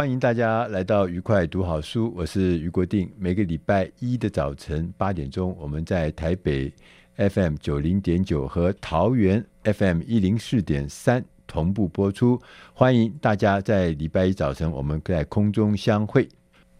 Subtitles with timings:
[0.00, 3.12] 欢迎大家来到愉快读好书，我是俞国定。
[3.18, 6.72] 每个礼拜一的早晨八点钟，我们在台北
[7.16, 12.40] FM 九零点九和桃园 FM 一零四点三同步播出。
[12.72, 16.26] 欢迎大家在礼拜一早晨我们在空中相会。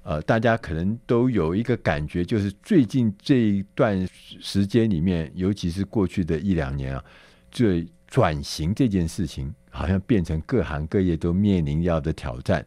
[0.02, 4.08] 呃，大家可能都有一个感觉，就是最近这一段
[4.41, 7.04] 时间里面，尤其是过去的一两年啊，
[7.50, 12.64] 最转型这件事情，好像变成各行各业都面临要的挑战。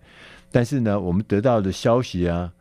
[0.53, 2.53] 但是呢，我们得到的消息啊，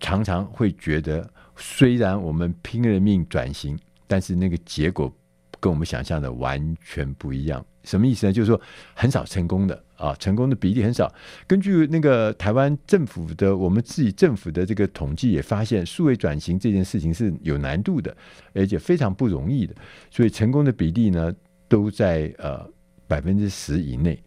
[0.00, 5.14] 常常会觉得，虽然我们拼了命转型，但是那个结果
[5.60, 7.62] 跟我们想象的完全不一样。
[7.84, 8.32] 什么意思呢？
[8.32, 8.58] 就是说
[8.94, 11.14] 很少成功的啊，成功的比例很少。
[11.46, 18.16] 根据那个台湾政府的，我们自己政府的这个统计也发现，数位转型这件事情是有难度的，
[18.54, 19.74] 而且非常不容易的。
[20.10, 21.30] 所以成功的比例呢，
[21.68, 22.66] 都在呃
[23.06, 24.18] 百分之十以内。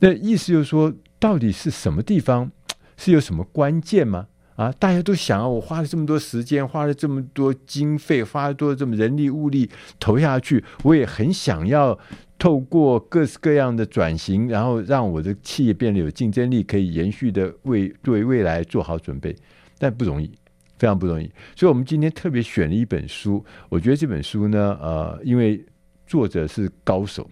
[0.00, 0.90] 那意思就是说。
[1.26, 2.52] 到底是什么地方
[2.96, 4.28] 是有什么关键吗？
[4.54, 11.98] 啊，大家都想啊，我花了这么多时间，花了这么多经费，花了多这么人力物力投下去，我也很想要
[12.38, 19.34] 透过各式各样的转型，然后让我的企业变得有竞争力，可以延续的为对未来做好准备，
[19.78, 20.30] 但不容易，
[20.78, 21.28] 非常不容易。
[21.56, 25.60] 所以，我们今天特别选了一本书，我觉得这本书呢，呃，因为
[26.06, 27.28] 作者是高手，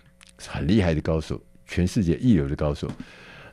[0.49, 2.91] 很厉害的高手，全世界一流的高手。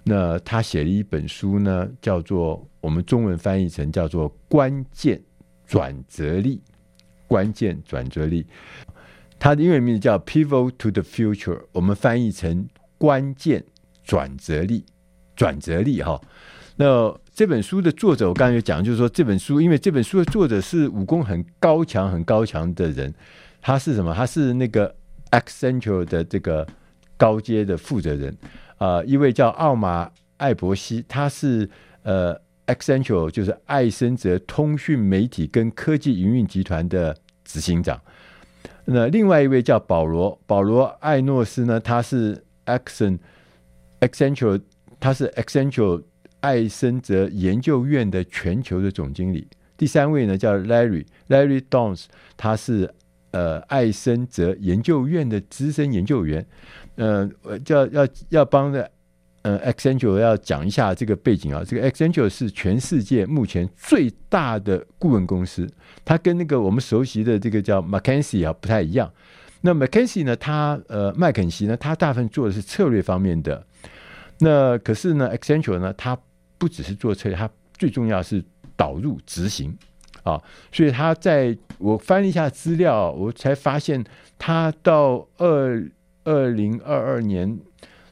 [0.03, 5.21] 那他写了一本书呢，叫做我们中文翻译成叫做“关键
[5.65, 6.59] 转折力”，
[7.27, 8.45] 关键转折力。
[9.37, 12.67] 他的英文名字叫 “Pivot to the Future”，我们翻译成
[12.97, 13.63] “关键
[14.03, 14.85] 转折力”，
[15.35, 16.19] 转折力哈。
[16.77, 23.13] 那这本书的作者，我刚才讲，就是说这本书，因为这本书的作者是武功很高强、很高强的人，
[23.61, 24.13] 他是什么？
[24.15, 24.95] 他是那个
[25.29, 26.67] Accenture 的这个
[27.17, 28.35] 高阶的负责人。
[28.81, 31.69] 呃，一位叫奥马艾伯西，他是
[32.01, 37.15] 呃，Accenture 就是艾森哲通讯媒体跟科技营运集团的
[37.45, 38.01] 执行长。
[38.85, 43.19] 那另外一位叫保罗保罗艾诺斯呢，他是 Accent
[43.99, 44.59] Accenture，
[44.99, 46.01] 他是 Accenture
[46.39, 49.47] 艾森哲研究院的全球的总经理。
[49.77, 52.05] 第三位呢叫 Larry Larry Downs，
[52.35, 52.91] 他是
[53.31, 56.45] 呃艾森哲研究院的资深研究员。
[56.95, 57.29] 呃，
[57.63, 58.91] 叫要要帮的，
[59.43, 61.63] 呃，Accenture 要讲一下这个背景啊。
[61.65, 65.67] 这个 Accenture 是全世界目前最大的顾问公司，
[66.03, 69.11] 它跟那个我们熟悉的这个叫 McKinsey 啊不太一样。
[69.61, 73.65] 那 McKinsey 呢，它呃麦肯锡呢，它大部分做的是策略方面的。
[74.39, 76.17] 那可是呢，Accenture 呢，它
[76.57, 78.43] 不只是做策略，它最重要是
[78.75, 79.75] 导入执行
[80.23, 80.41] 啊。
[80.71, 84.03] 所以他在我翻了一下资料，我才发现
[84.37, 85.89] 他到二。
[86.23, 87.57] 二零二二年，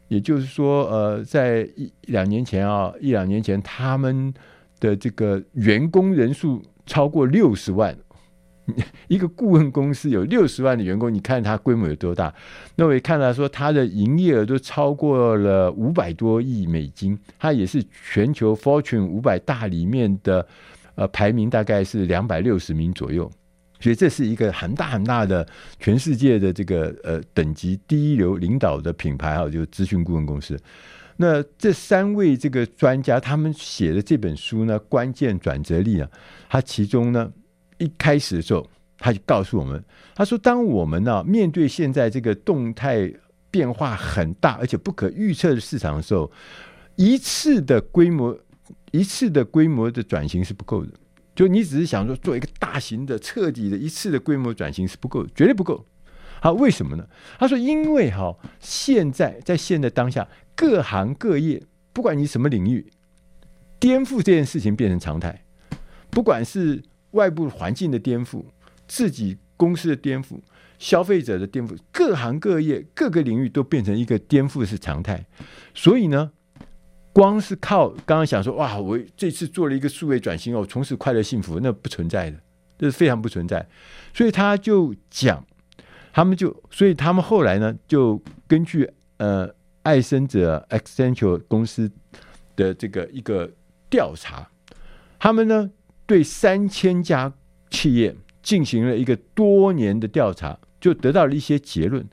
[0.07, 4.33] 也就是说，呃，在一两年前啊，一两年前，他们
[4.79, 7.95] 的这个员工人数超过六十万，
[9.07, 12.33] 一个顾问公司有六十万的员工，你看它规模有多大？
[12.77, 17.79] 那我也看到说，它的营业额都超过了五百多亿美金，它也是
[18.11, 20.47] 全球 Fortune 五百大里面的
[20.99, 23.31] 呃排名大概是两百六十名左右。
[23.81, 25.47] 所以这是一个很大很大的
[25.79, 30.59] 全世界的这个呃等级第一流领导的品牌哈，就是咨询顾问公司。
[31.15, 36.09] 那这三位这个专家他们写的这本书呢，关键转折力啊，
[36.49, 37.31] 他其中呢
[37.77, 38.67] 一开始的时候
[38.97, 39.81] 他就告诉我们，
[40.13, 43.09] 他说当我们呢面对现在这个动态
[43.49, 46.29] 变化很大而且不可预测的市场的时候，
[46.97, 48.37] 一次的规模
[48.91, 50.91] 一次的规模的转型是不够的。
[51.35, 55.85] 就你只是想说做一个大型的、彻底的一次的规模转型是不够，绝对不够。
[56.41, 57.07] 好，为什么呢？
[57.37, 61.61] 他说，因为哈，现在在现在当下，各行各业，
[61.93, 62.91] 不管你什么领域，
[63.79, 65.45] 颠覆这件事情变成常态。
[66.09, 68.43] 不管是外部环境的颠覆，
[68.87, 70.39] 自己公司的颠覆，
[70.77, 75.25] 消费者的颠覆，各行各业各个领域都变成一个颠覆是常态。
[75.73, 76.31] 所以呢，
[77.13, 82.37] 光是靠刚刚想说哇，我这次做了一个数位转型哦，从此快乐幸福，那不存在的，
[82.77, 83.67] 这是非常不存在。
[84.13, 85.45] 所以他就讲。
[86.11, 89.47] 他们就，所以他们后来呢，就根据呃
[89.83, 91.89] 爱森者 Accenture 公司
[92.55, 93.49] 的这个一个
[93.91, 94.49] 调查，
[95.19, 95.69] 他们呢
[96.07, 97.31] 对三千家
[97.69, 102.05] 企业进行了一个多年的调查，就得到了一些结论。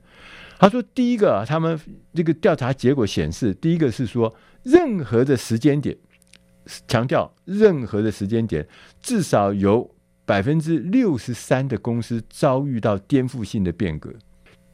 [0.59, 1.77] 他说，第一个，他们
[2.13, 4.33] 这个调查结果显示，第一个是说，
[4.71, 5.97] 任何的时间点，
[6.87, 8.67] 强调任何的时间点，
[9.01, 9.89] 至少有。
[10.27, 14.13] 百分之六十三的公司遭遇到颠覆性的变革，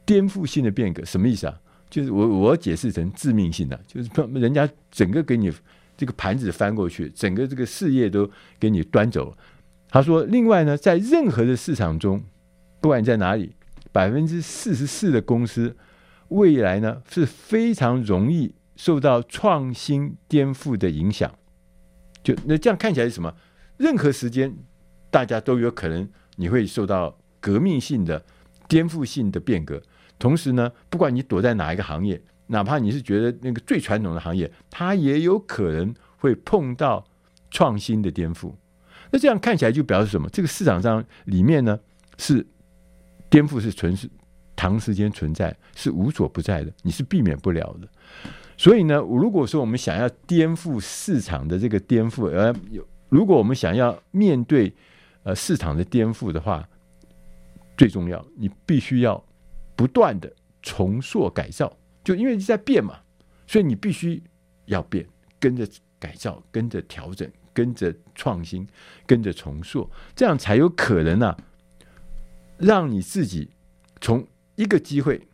[0.03, 1.55] 颠覆性的变革什么意思啊？
[1.91, 5.53] 就是我我解释成致命性的，就是人家整个给你
[5.95, 8.27] 这个盘子翻过去，整个这个事业都
[8.59, 9.37] 给你端走了。
[9.89, 12.23] 他说，另外呢，在任何的市场中，
[12.81, 13.53] 不管你在哪里，
[13.91, 15.77] 百分之四十四的公司
[16.29, 21.33] 未来呢是非常容易受到创新颠覆的影响。
[22.23, 23.35] 就那这样看起来是什么？
[23.77, 24.55] 任何时间。
[25.13, 28.25] 大家都有可能，你会受到革命性的、
[28.67, 29.79] 颠覆性的变革。
[30.17, 37.05] 同时呢，不管你躲在哪一个行业，哪怕你是觉得那个最传统的行业，它也有可能会碰到
[37.51, 38.55] 创新的颠覆。
[39.11, 40.27] 那这样看起来就表示什么？
[40.29, 41.79] 这个市场上里面呢，
[42.17, 42.43] 是
[43.29, 44.09] 颠覆是存是
[44.57, 47.87] 长时间存在，是无所不在的，你是避免不了的。
[48.63, 54.73] 所以呢，如果说我们想要颠覆市场的这个颠覆，而有如果我们想要面对。
[55.25, 56.67] 呃，市场的颠覆的话，
[57.77, 59.23] 最重要，你必须要
[59.73, 60.29] 不断的
[60.61, 61.71] 重塑改造，
[62.03, 62.99] 就因为你在变嘛，
[63.47, 64.21] 所以你必须
[64.65, 65.07] 要变，
[65.39, 65.65] 跟着
[65.97, 68.67] 改造，跟着调整，跟着创新，
[69.05, 71.37] 跟着重塑，这样才有可能啊，
[72.57, 73.49] 让你自己
[74.01, 75.25] 从一个机会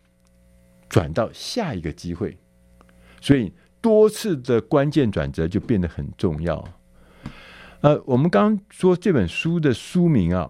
[0.87, 2.37] 转到下一个机会，
[3.21, 3.51] 所以
[3.81, 6.67] 多次的关键转折就变得很重要。
[7.81, 10.49] 呃，我们刚说这本书的书名啊，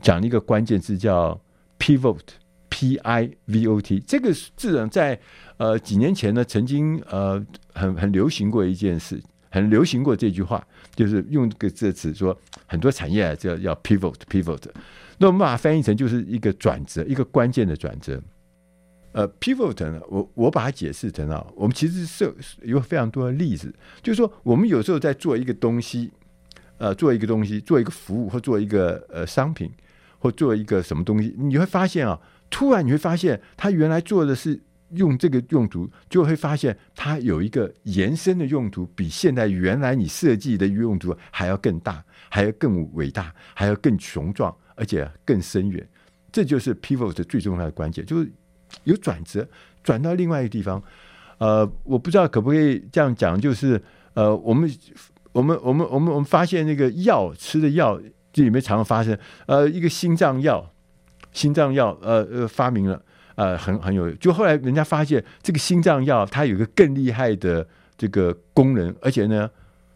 [0.00, 1.38] 讲了一个关键字叫
[1.78, 4.00] “pivot”，P-I-V-O-T。
[4.06, 5.20] 这个字呢，在
[5.58, 7.44] 呃几年前呢，曾经呃
[7.74, 12.34] 很很流行过一件事，很流行过这句话，就是用这个这词说
[12.66, 14.62] 很多产业啊，叫要 pivot，pivot。
[15.18, 18.18] 那我们把它翻译成就是一个转折，一个关键的转折。
[19.12, 22.32] 呃，pivot 呢，我我把它解释成啊，我们其实是
[22.62, 26.10] 有非常多的例子，就是说我们有时候在做一个东西。
[26.80, 29.68] 呃，做一个东西，做一个服务，或做一个呃商品，
[30.20, 32.16] 或做一个什么东西，你会发现啊，
[32.48, 34.60] 突然你会发现，它原来做的是
[34.90, 45.84] 用这个用途，就会发现它有一个延伸的用途，比现在原来你设计的用途还要更大，还要更伟大，还要更雄壮，而且更深远。
[46.30, 48.30] 这就是 pivot 最重要的关键，就是
[48.84, 49.46] 有转折，
[49.82, 50.82] 转到另外一个地方。
[51.38, 53.80] 呃，我不知道可不可以这样讲，就是
[54.14, 54.70] 呃，我们。
[55.32, 58.00] 我们我们我们我们发现那个药吃的药
[58.32, 60.68] 这里面常常发生呃一个心脏药
[61.32, 63.00] 心脏药呃呃发明了
[63.36, 67.64] 呃很很有就后来人家发现这个心脏药它有一个更厉害的
[67.96, 69.48] 这个功能，而且呢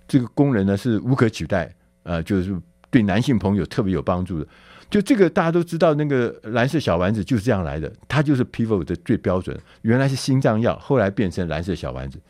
[0.07, 1.75] 这个功能呢是无可取代
[2.05, 2.55] 呃就是
[2.89, 4.47] 对男性朋友特别有帮助的。
[4.93, 9.59] 就这个大家都知道，那个蓝色小丸子就是这样来的，它就是 pivot 的最标准。
[9.81, 12.21] 原来是心脏药，后来变成蓝色小丸子。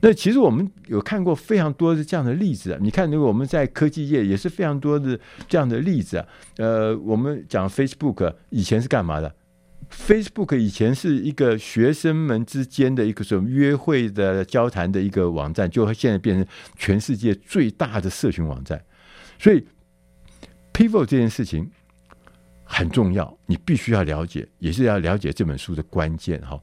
[0.00, 2.78] 那其实我们有看过非常多的这样的例子啊。
[2.82, 5.16] 你看，如果我们在科技业也是非常多的
[5.48, 6.26] 这样的例子啊。
[6.56, 9.32] 呃，我们讲 Facebook 以前是干嘛的
[9.88, 16.44] ？Facebook 以前是一个学生们之间的一个什么约会的交谈的一个网站，就现在变成
[16.76, 18.82] 全世界最大的社群网站。
[19.38, 19.64] 所以
[20.72, 21.70] pivot 这件事情。
[22.70, 26.62] 很重要，你必须要了解，也是要了解这本书的关键哈。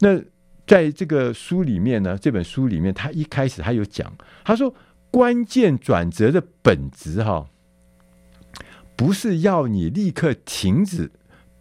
[0.00, 0.18] 那
[0.66, 4.10] 在这个书里面呢，这本书里面，他一开始他有讲，
[4.44, 4.74] 他说
[5.10, 7.50] 关键转折的本质哈，
[8.96, 11.12] 不是要你立刻停止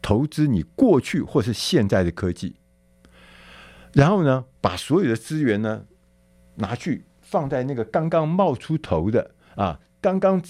[0.02, 2.56] 投资你过去或是现在的科技，
[3.92, 5.84] 然后呢，把所有的资源呢
[6.56, 10.42] 拿去放在那个刚刚冒出头的啊，刚刚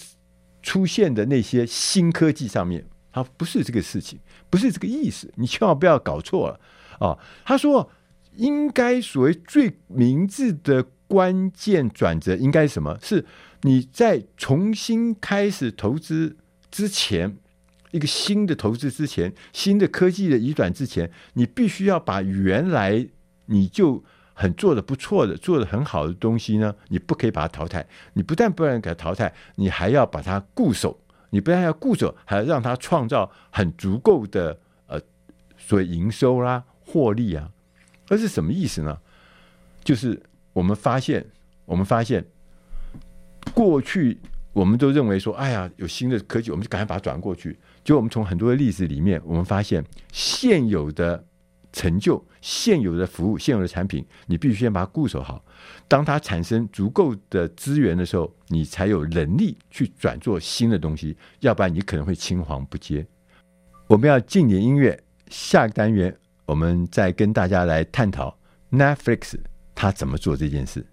[0.62, 2.86] 出现的那些新科技上面。
[3.12, 6.60] 他不是这个事情，不是这个意思，你千万不要搞错了
[7.00, 7.18] 啊！
[7.44, 7.91] 他说，
[8.36, 12.98] 应该所谓最明智的关键转折应该是什么？
[13.01, 13.25] 是
[13.63, 16.38] 你在重新开始投资
[16.72, 17.38] 之前，
[17.91, 23.06] 一个新的投资之前，新的科技的移转之前，你必须要把原来
[23.48, 24.01] 你就
[24.34, 27.86] 很做的不错的、做的很好的东西呢，你不可以把它淘汰。
[28.13, 30.98] 你不但不能给它淘汰，你还要把它固守。
[31.31, 35.01] 你不但要固守，还要让它创造很足够的呃，
[35.57, 37.50] 所谓营收啦、获利啊。
[38.07, 38.97] 那是什么意思呢？
[39.83, 40.21] 就是
[40.53, 41.25] 我们发现，
[41.65, 42.23] 我们发现
[43.53, 44.19] 过去
[44.53, 47.57] 我们都认为说，哎呀，有新的科技，我们就赶快把它转过去。
[47.83, 51.25] 就我们从很多的例子里面，我们发现现有的
[51.71, 55.43] 成就、现有的服务、现有的产品，你必须先把它固守好。
[55.88, 61.15] 当它产生足够的资源的时候，你才有能力去转做新的东西。
[61.39, 63.06] 要不然，你可能会青黄不接。
[63.88, 64.98] 我们要静点音乐，
[65.30, 66.15] 下个单元
[66.46, 68.38] 我们再跟大家来探讨
[68.72, 69.36] Netflix。
[69.74, 70.86] 它怎么做这件事？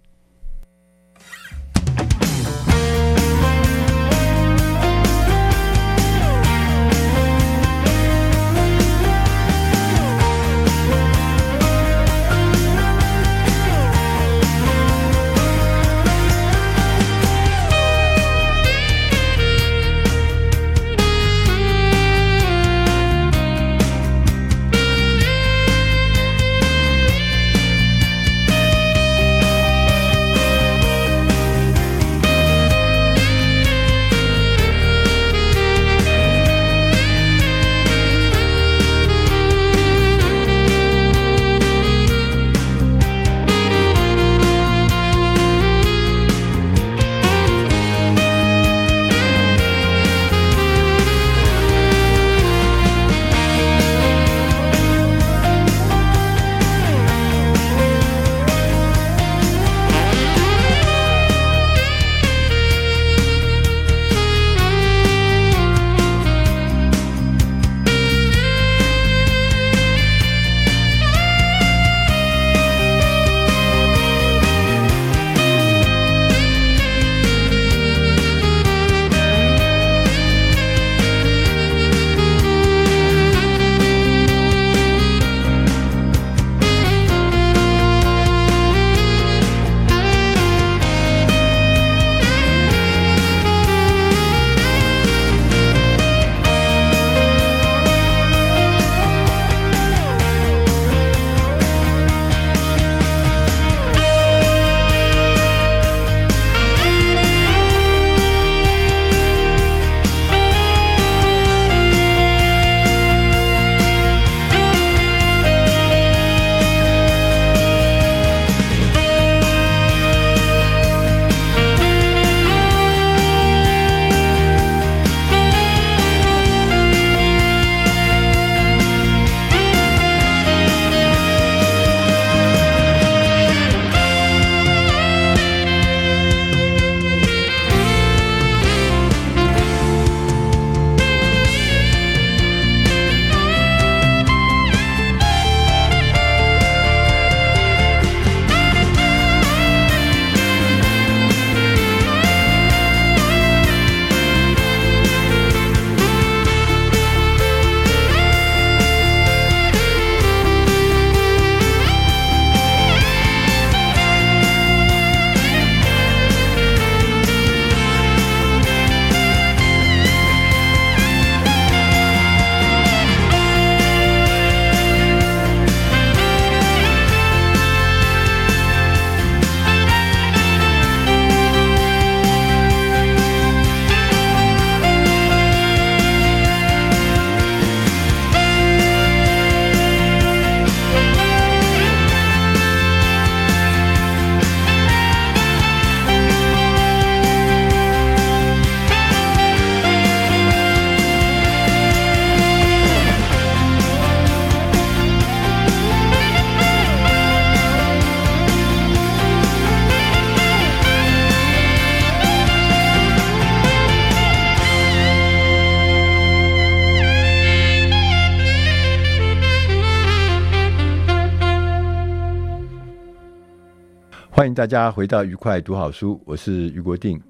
[224.59, 227.23] 大家回到愉快读好书，我是余国定。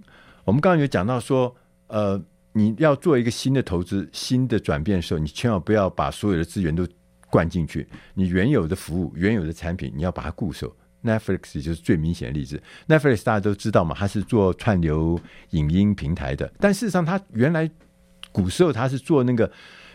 [0.47, 1.55] 我们刚刚有讲到说，
[1.89, 2.19] 呃，
[2.55, 6.89] 你要做一个新的投资、新的转变的时候，你千万不要把所有的资源都
[7.29, 7.87] 灌进去。
[8.15, 10.75] 你原有的服务、原有的产品，你要把它固守。
[11.05, 12.59] Netflix 就是最明显的例子。
[12.89, 15.21] Netflix 大家都知道嘛，它是做串流
[15.51, 17.71] 影音平台的，但事实上它原来
[18.33, 19.53] 古时候它是做那个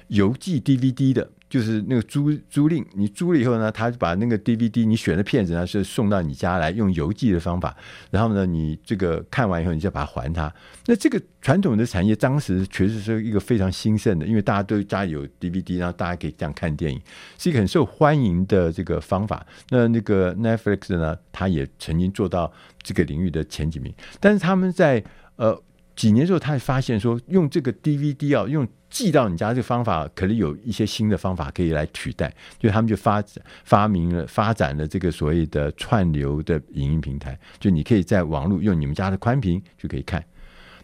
[0.10, 1.28] 邮寄 DVD 的。
[1.54, 7.78] 就是那个租租赁，你租了以后呢，他就把那个 DVD 你选的片子呢，是送到你家来，用邮寄的方法。
[8.10, 10.52] 然后呢，你这个看完以后，你就把它还他。
[10.88, 17.00] 那这个传统的产业当时确实是一个非常兴盛的，因为大家都家里有 DVD，然后大家可以这样看电影，
[17.38, 19.46] 是一个很受欢迎的这个方法。
[19.70, 23.94] 那那个 Netflix 呢，他也曾经做到这个领域的前几名。
[24.20, 25.04] 但是他们在
[25.36, 25.56] 呃
[25.96, 28.68] 几年之后，他发现说，用这个 DVD 啊用。
[28.94, 33.24] 寄到你家这个方法，可能有一些新的方法可以来取代，就他们就发
[33.64, 40.24] 发明了发展了这个所谓的串流的影音平台，就你可以在网络用你们家的宽频就可以看。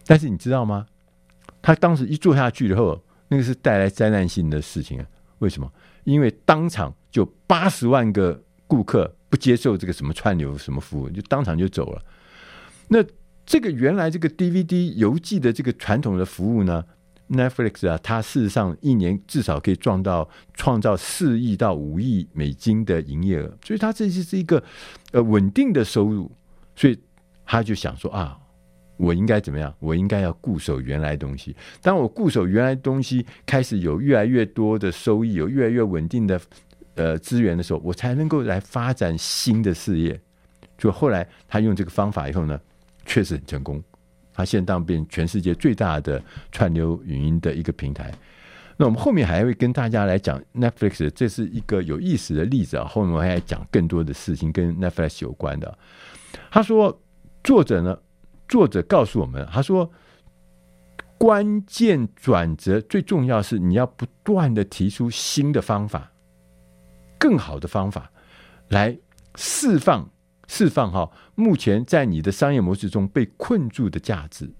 [0.08, 0.84] 但是你知道吗？
[1.62, 5.06] 他当时一做下去以后，那个是带来灾难性的事情啊！
[5.38, 5.72] 为什么？
[6.02, 12.02] 因为当场就八十万个顾客不接受这个什么串流什么服务，就当场就走了。
[12.88, 12.98] 那
[13.50, 16.84] 这个原来这个 DVD 邮寄的这个传统的服务呢
[17.28, 24.62] ？Netflix 啊，它事实上一年至少可以赚到创造四亿到五亿美金的营业额，所以它这就是一个
[25.10, 26.30] 呃稳定的收入，
[26.76, 26.96] 所以
[27.44, 28.38] 他就想说啊，
[28.96, 29.74] 我应该怎么样？
[29.80, 31.56] 我应该要固守原来东西。
[31.82, 36.40] 当我固守原来东西，开始有越来越多的收益，有越来越稳定的
[36.94, 40.20] 呃资源的时候，我才能够来发展新的事业。
[40.78, 42.58] 就后来他用这个方法以后呢，
[43.04, 43.82] 确实很成功。
[44.32, 48.12] 它现在当变全世界最大的串流语音的一个平台。
[48.76, 52.86] 那我们后面还会跟大家来讲 Netflix，这是一个有意思的例子啊。
[52.86, 55.76] 后面我还要讲更多的事情跟 Netflix 有关的。
[56.50, 56.98] 他说，
[57.44, 57.98] 作者呢，
[58.48, 59.90] 作者告诉我们，他说，
[61.18, 66.10] 关键转折最重要是你要不断的提出新的方法，
[67.18, 68.10] 更好的方法
[68.68, 68.96] 来
[69.34, 70.08] 释放。
[70.52, 74.50] 释放哈，目前在你的商业模式中被困住的价值，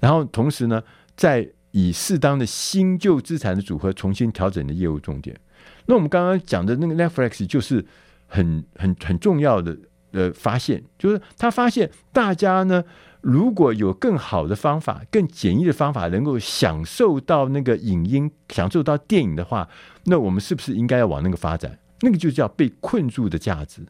[0.00, 0.82] 然后同时呢，
[1.14, 5.38] 在以适当的新旧资产的组合重新调整的业务重点。
[5.84, 7.84] 那我们刚刚讲的那个 Netflix 就是
[8.26, 9.76] 很很很重要的
[10.12, 12.82] 呃发现，就是他发现大家呢，
[13.20, 19.68] 如果有更好的方法、更简易的方法，能够享受到那个影音、享受到电影的话，
[20.04, 21.78] 那我们是不是应该要往那个发展？
[22.00, 23.82] 那个就叫被困住的价值。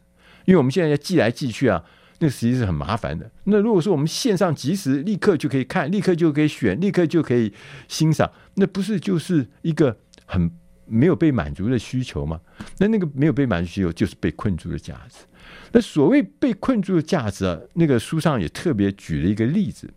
[0.45, 1.83] 因为我们现在要寄来寄去啊，
[2.19, 3.29] 那实际是很麻烦的。
[3.45, 7.53] 那如果说我们线上即时立刻就可以看，立刻就可以选，立刻就可以
[7.87, 10.51] 欣赏，那不是就是一个很
[10.85, 12.39] 没有被满足的需求吗？
[12.77, 15.25] 那那个没有被满足需求就是被困住的价值。
[15.71, 19.91] 那所谓被困住的价值啊，那个书上也特别举了一个例子，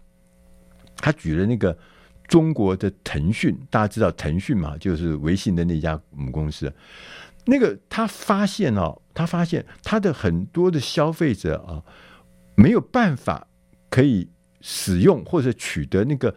[0.96, 1.76] 他举了那个
[2.26, 6.72] 中国的腾讯，大家知道腾讯嘛，就是微信的那家母公司。
[7.44, 11.82] 那个他发现哦，他发现他的很多的消费者啊，
[12.54, 13.48] 没有办法
[13.88, 16.32] 可以使用或者取得那个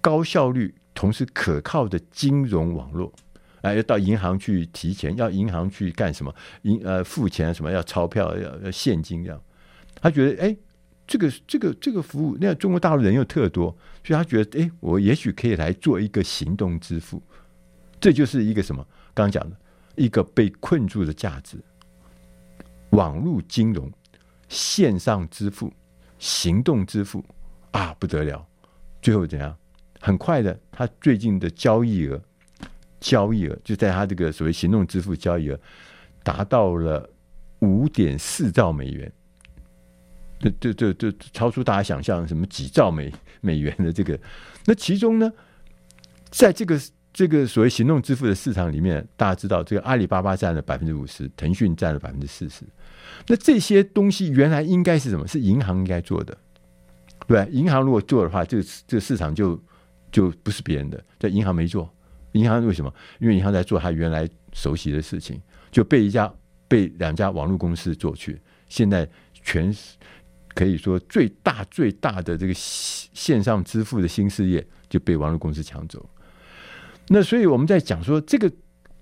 [0.00, 3.12] 高效率、同时可靠的金融网络，
[3.60, 6.34] 哎，要到银行去提钱，要银行去干什么？
[6.62, 7.70] 银呃付钱什么？
[7.70, 9.38] 要钞票，要现金这样。
[10.00, 10.56] 他觉得哎，
[11.06, 17.22] 这个这个这个服务，那中国大陆人又特多，所以他觉得哎，我也许可以来做一个行动支付，
[18.00, 18.82] 这就是一个什么？
[19.12, 19.56] 刚刚讲的。
[19.98, 21.56] 一个被困住的价值，
[22.90, 23.90] 网络金融、
[24.48, 25.72] 线上支付、
[26.18, 27.24] 行动支付
[27.72, 28.46] 啊，不得了！
[29.02, 29.56] 最后怎样？
[30.00, 32.20] 很快的，他最近的交易额，
[33.00, 35.60] 交易额就在他这个所谓行动支付交易额
[36.22, 37.08] 达到了
[37.60, 39.12] 五点四兆美元，
[40.38, 44.18] 这这这这超出大家想象，什么几兆美美元的这个。
[44.64, 45.32] 那其中呢，
[46.30, 46.80] 在这个。
[47.16, 52.62] 这个所谓行动支付的市场里面，大家知道，这个阿里巴巴占了百分之五十，腾讯占了百分之四十。
[53.26, 55.26] 那这些东西原来应该是什么？
[55.26, 56.36] 是银行应该做的，
[57.26, 59.60] 对，银行如果做的话，这个这市场就
[60.12, 61.02] 就不是别人的。
[61.18, 61.92] 在银行没做，
[62.32, 62.92] 银行为什么？
[63.18, 66.32] 因为银行在做他原来熟悉的事情，就被一家
[66.68, 68.40] 被两家网络公司做去。
[68.68, 69.74] 现在全
[70.54, 76.08] 可以说最大最大的这个线上支付的新事业就被网络公司抢走。
[77.08, 78.50] 那所以我们在讲说，这个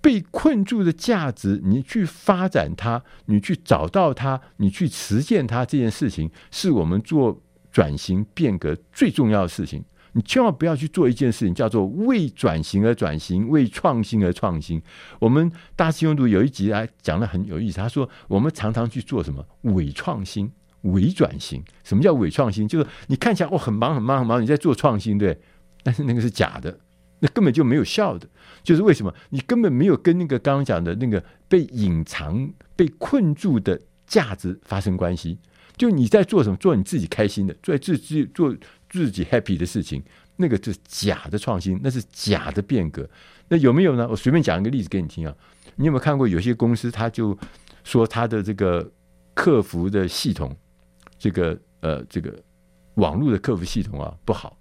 [0.04, 7.40] 被困住的价值，你去发展它，你去找到它，你去实践它，这件事情是我们做
[7.72, 9.82] 转型变革最重要的事情。
[10.12, 14.82] 你千万不要去做一件事情，叫做为转型而转型，为创新而创新。
[15.18, 17.78] 我们大师兄读有一集啊，讲的很有意思。
[17.78, 21.64] 他说，我们常常去做什么伪创新、伪转型。
[21.82, 22.68] 什么叫伪创新？
[22.68, 25.40] 就是你看起来哦很忙很忙很忙，你在做创新，对，
[25.82, 26.78] 但是那个是假的。
[27.24, 28.28] 那根本就没有效的，
[28.62, 35.38] 就是为什么你根本没有跟那个刚刚讲的那个被隐藏、被困住的价值发生关系。
[35.74, 38.54] 就你在做什么，做你自己开心的，做自己做
[38.90, 40.02] 自己 happy 的事情，
[40.36, 43.08] 那个就是假的创新，那是假的变革。
[43.48, 44.06] 那有没有呢？
[44.06, 45.34] 我随便讲一个例子给你听啊。
[45.76, 47.36] 你有没有看过有些公司，他就
[47.84, 48.86] 说他的这个
[49.32, 50.54] 客服的系统，
[51.18, 52.38] 这个呃这个
[52.96, 54.58] 网络的客服系统啊不好，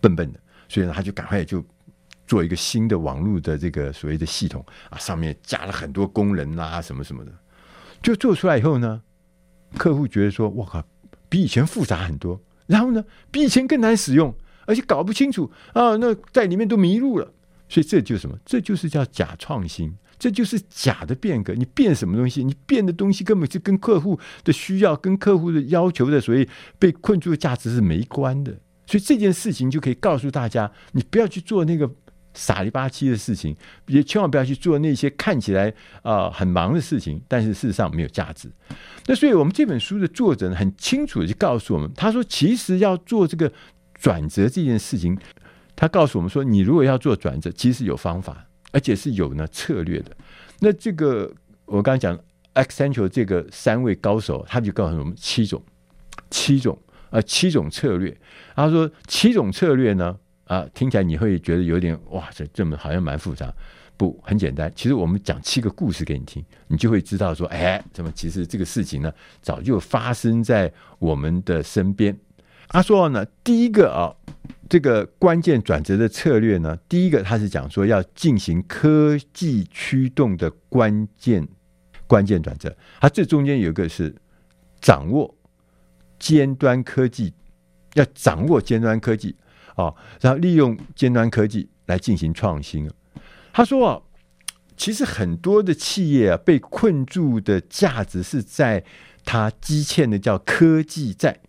[0.00, 0.40] 笨笨的，
[0.72, 1.62] 所以呢他就赶快就
[2.26, 7.32] 做一个新的网络的这个所谓的系统啊，上面加了很多功能啊什么什么的，
[8.02, 9.02] 就做出来以后呢。
[9.78, 10.84] 客户觉得说：“我靠，
[11.30, 14.34] 比以前复杂很多，然后呢，比以前更难使用，
[14.66, 17.32] 而且搞不清楚啊，那在里面都迷路了。
[17.70, 18.38] 所以这就是什么？
[18.44, 21.54] 这就是叫假创新，这就是假的变革。
[21.54, 22.44] 你变什么东西？
[22.44, 26.46] 你变的东西根本就跟客户的需要、跟客户的要求的，所以
[26.78, 28.54] 被困住的价值是没关的。
[28.86, 31.90] 所以这件事情就可以告诉大家，你不要去做那个。”
[32.34, 33.54] 傻里吧唧的事情，
[33.88, 38.50] 也千万不要去做那些看起来啊、很忙的事情，但是事实上没有价值。
[39.04, 43.52] 那所以我们这本书的作者呢，很清楚的就告诉我们，他说，其实要做这个
[43.92, 45.14] 转折这件事情，
[45.76, 50.10] 他告诉我们说，你如果要做转折，其实有方法，而且是有呢策略的。
[50.60, 51.30] 那这个
[51.66, 52.18] 我刚才讲
[52.54, 55.62] Accenture 这个三位高手，他就告诉我们七种，
[56.30, 56.80] 七种、
[57.12, 58.14] 呃、七种策略。
[58.56, 60.18] 他说七种策略呢。
[60.46, 63.50] 啊，听起来你会觉得有点哇，这这么好像蛮复杂。
[63.96, 64.70] 不，很简单。
[64.76, 72.14] 其实我们讲七个故事给你听，你就会知道说，哎，怎么其实这个事情呢，早就发生在我们的身边。
[72.68, 74.12] 他说呢，第一个啊，
[74.68, 81.48] 这个关键转折的策略呢，第一个他是讲说要进行科技驱动的关键
[82.06, 82.76] 关键转折。
[83.00, 84.14] 它这中间有一个是
[84.82, 85.34] 掌握
[86.22, 87.34] 尖端科技，
[87.94, 89.34] 要掌握尖端科技。
[89.74, 92.88] 哦，然后利用尖端科技来进行创新。
[93.52, 94.00] 他说啊，
[94.76, 98.84] 其实很多的企业啊，被困住的价值是在
[99.24, 101.40] 它积欠的叫科技债。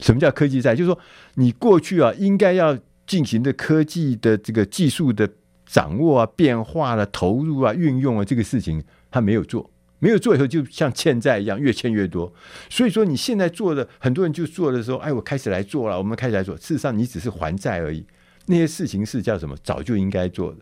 [0.00, 0.74] 什么叫科技债？
[0.74, 0.98] 就是说，
[1.34, 5.30] 你过去啊，应该要进行的科技的这个技术的
[5.64, 9.70] 掌握啊、变化了、啊、投入啊、运用啊，这个事情他没有做。
[10.04, 12.30] 没有做以后，就像欠债一样，越欠越多。
[12.68, 16.54] 所以说，你现在做的，很多人就做的时候，哎，我开始来做了，我们开始来做。
[16.58, 18.06] 事实上，你只是还债而已。
[18.44, 19.56] 那些事情是叫什么？
[19.64, 20.58] 早就应该做的。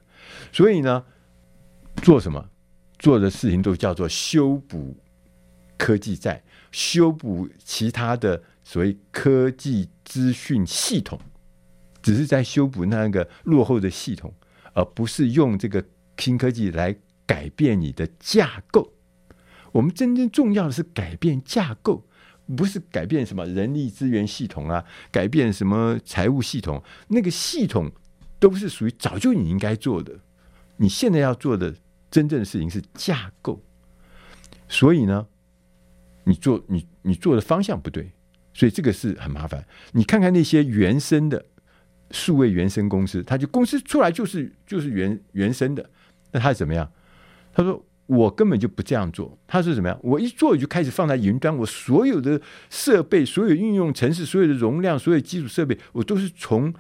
[0.53, 1.05] 所以呢，
[2.05, 2.49] 做什么？
[3.01, 4.97] 做的事情都叫做修补
[5.77, 11.19] 科技债，修补其他的所谓科技资讯系统，
[12.01, 14.33] 只是在修补那个落后的系统，
[14.73, 15.85] 而不是用这个
[16.17, 18.93] 新科技来改变你的架构。
[19.73, 22.07] 我们真正重要的是改变架构，
[22.57, 26.83] 不是改变什么人力资源系统啊，改变什么财务系统。
[27.09, 27.91] 那个系统
[28.39, 30.21] 都是属于早就你应该做的。
[30.77, 31.75] 你现在要做的
[32.11, 33.63] 真正的事情是架构。
[34.69, 35.27] 所以呢，
[36.25, 38.13] 你做你你做的方向不对，
[38.53, 39.67] 所以这个是很麻烦。
[39.93, 41.45] 你看看那些原生的
[42.11, 45.89] 数位原生公司，他就公司出来就是就是原原生的，
[46.31, 46.93] 那他怎么样？
[47.55, 47.83] 他说。
[48.07, 49.99] 我根本就不这样做，他是怎么样？
[50.03, 56.75] 我一做就开始放在云端，我所有的设备、所有应用程式、所有的容量、所有基础设备，我都是从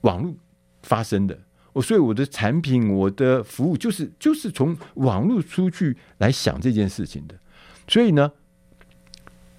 [0.00, 0.34] 网络
[0.82, 1.38] 发生的。
[1.74, 7.34] 我所以我的产品、我的服务，就是就是从网络出去来想这件事情的。
[7.86, 8.32] 所以呢，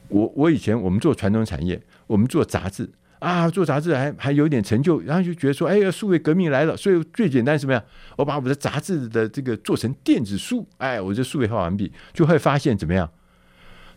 [0.10, 2.92] 我我以前我们做传统产业，我们做杂志。
[3.24, 7.82] 啊，做杂志还还有点成就，然后就觉得说，哎呀，数位革命来了，所以最简单什么样？
[8.18, 13.10] 我把我的杂志的这个做成电子书，哎，我就数位化完毕，就会发现怎么样？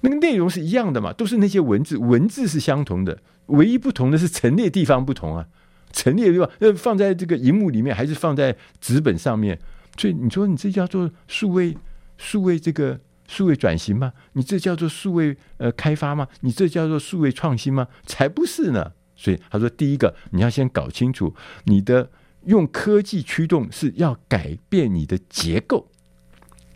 [0.02, 5.48] 那个内容是一样的嘛，都是那些文字，文字是相同的，唯一不同的是陈列地方不同啊，
[5.90, 9.58] 陈列地方呃放在这个荧幕里面，还是放在纸本上面？
[9.98, 11.76] 所以你说你这叫做数位
[12.16, 14.12] 数位这个数位转型吗？
[14.34, 16.28] 你这叫做数位呃开发吗？
[16.42, 17.88] 你这叫做数位创新吗？
[18.06, 18.92] 才不是呢！
[19.16, 22.10] 所以他说，第一个你要先搞清楚，你的
[22.44, 25.88] 用科技驱动是要改变你的结构，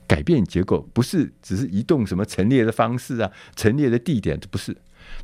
[0.09, 4.77] 改变结构不是只是移动什么陈列的方式啊，陈列的地点，这不是。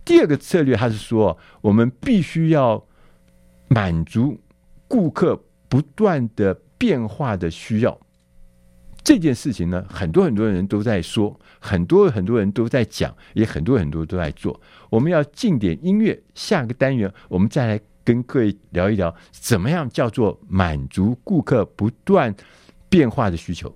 [0.05, 2.87] 第二个策略，他是说，我们必须要
[3.69, 4.41] 满足
[4.87, 7.99] 顾客不断的变化的需要。
[9.07, 14.61] 这件事情呢，很多很多人都在说，很多很多人都在讲，也很多很多都在做。
[14.91, 22.35] 我们要进点音乐，下个单元我们再来跟各位聊一聊，怎么样叫做满足顾客不断
[22.89, 23.73] 变化的需求。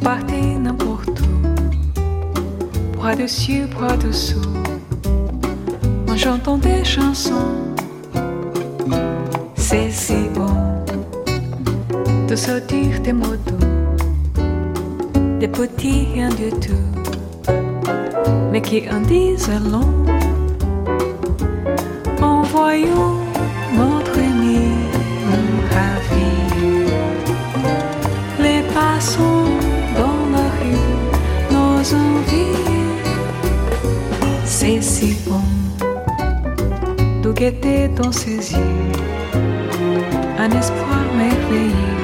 [0.00, 0.22] Bras
[3.14, 4.40] dessus, bras dessous,
[6.08, 7.54] en chantant des chansons.
[9.54, 10.82] C'est si bon
[12.28, 13.66] de sortir des mots doux,
[15.38, 17.52] des petits rien du tout,
[18.50, 19.88] mais qui en disent long.
[22.20, 23.15] En voyant
[37.46, 38.76] guetter dans ses yeux
[40.36, 41.96] un espoir merveilleux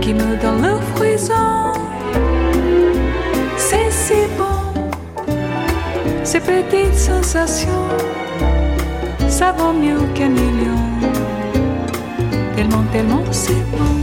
[0.00, 1.72] qui me donne le frisson.
[3.56, 4.60] C'est si bon,
[6.22, 7.88] ces petites sensations,
[9.28, 10.84] ça vaut mieux qu'un million.
[12.54, 13.97] Tellement, tellement c'est bon.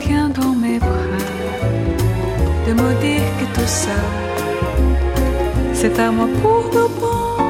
[0.00, 1.18] Tiens dans mes bras
[2.66, 4.00] de me dire que tout ça
[5.82, 7.42] c'est à moi pour de bon.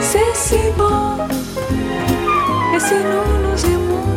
[0.00, 1.26] C'est si bon
[2.72, 4.08] et si nous nous aimons,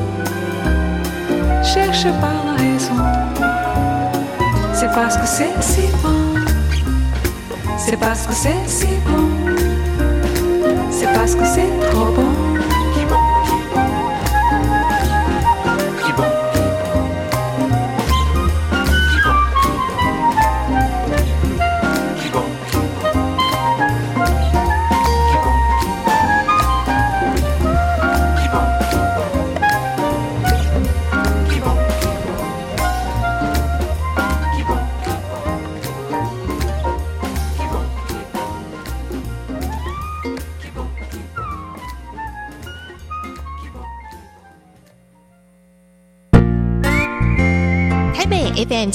[1.63, 3.01] cherche pas la raison.
[4.75, 6.35] C'est parce que c'est si bon.
[7.79, 9.27] C'est parce que c'est si bon.
[10.91, 12.38] C'est parce que c'est trop bon.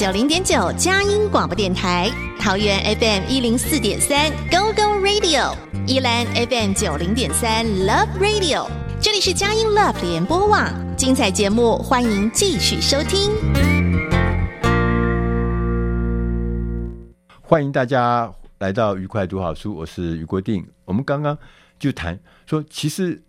[0.05, 8.69] 九零点九佳音广播电台，桃园 FM 一零四点三 Go Go Radio，宜兰 FM 九零点三 Love Radio，
[9.01, 13.31] 这里是佳音 Love 联播网，精彩节目欢迎继续收听。
[17.41, 20.69] 欢迎大家来到愉快读好书，我是余国定。
[20.85, 21.39] 我们刚刚
[21.79, 23.23] 就谈说，其实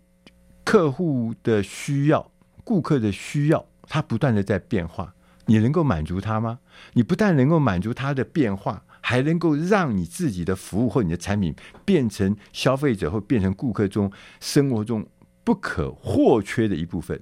[0.62, 2.30] 客户的需要、
[2.64, 5.14] 顾客的需要，它不断的在变化。
[5.46, 6.58] 你能够满足他吗？
[6.92, 11.54] 你不但能够满足他的变化，还能够让你自己的服务或你的产品
[11.84, 15.06] 变成消费者或变成顾客中生活中
[15.44, 17.20] 不可或缺的一部分，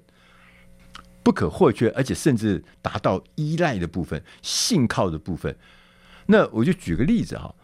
[1.23, 5.55] 不可或缺，而且甚至达到依赖的部分、信靠的部分。
[6.27, 7.55] 那我就举个例子哈，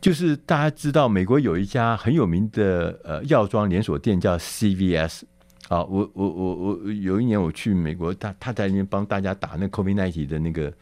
[0.00, 5.22] 就是大家知道美国有一家很有名的呃药妆连锁店叫 CVS。
[5.68, 10.72] 啊，我我我我有一年我去美国，他他在那边帮大家打那 COVID-19 的那个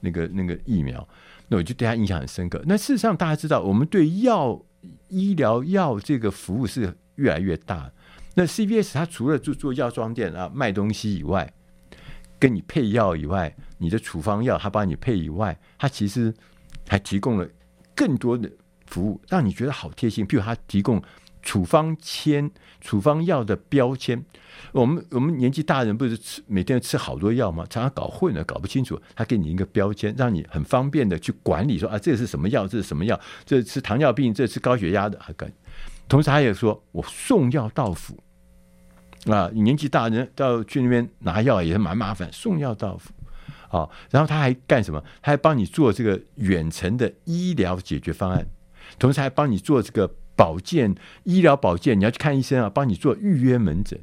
[0.00, 1.06] 那个那个疫苗，
[1.48, 2.62] 那我就对他印象很深刻。
[2.66, 4.62] 那事实上，大家知道，我们对药、
[5.08, 7.90] 医疗药这个服务是越来越大。
[8.34, 11.52] 那 CVS 它除了做做药妆店啊卖东西以外，
[12.38, 16.32] 跟你配药以外，你的处方药它帮你配以外，它其实
[16.86, 17.48] 还提供了
[17.96, 18.48] 更多的
[18.86, 20.24] 服务，让你觉得好贴心。
[20.24, 21.02] 譬如它提供
[21.42, 24.24] 处方签、处方药的标签。
[24.72, 27.64] 我们我们年纪大人不是吃每天吃好多药吗？
[27.70, 29.00] 常常搞混了，搞不清楚。
[29.14, 32.66] 他给你一个标签，让你很方便的去管理说，啊，这是什么药？
[32.66, 33.18] 这是什么药？
[33.44, 35.18] 这是糖尿病，这是高血压的。
[35.20, 35.32] 还
[36.08, 38.18] 同时他也说我送药到府。
[39.26, 43.10] 啊，年纪大人到去那边拿药也是蛮麻烦，送药到府
[43.68, 43.88] 啊。
[44.10, 45.02] 然后他还干什么？
[45.20, 48.46] 他还帮你做这个远程的医疗解决方案，
[48.98, 51.98] 同时还帮你做这个保健医疗保健。
[51.98, 54.00] 你要去看医生啊，帮你做预约门诊，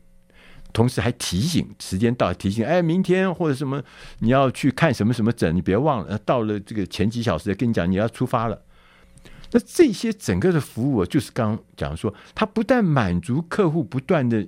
[0.74, 3.82] 同时还提醒时间到，提醒哎，明天或者什么
[4.20, 6.18] 你要去看什么什么诊，你别忘了。
[6.20, 8.62] 到了这个前几小时跟你讲你要出发了。
[9.52, 14.46] 那这些整个的服务，就是刚刚讲说，它不但满足客户不断的。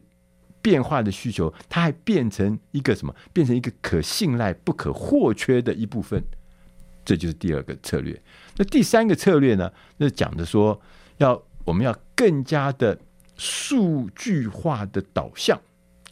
[0.59, 3.15] 变化的需求，它还变成一个什么？
[3.31, 6.21] 变成一个可信赖、不可或缺的一部分。
[7.05, 8.21] 这就是第二个策略。
[8.57, 9.71] 那第三个策略呢？
[9.95, 10.77] 那讲的说，
[11.19, 12.97] 要我们要更加的
[13.35, 15.59] 数据化的导向，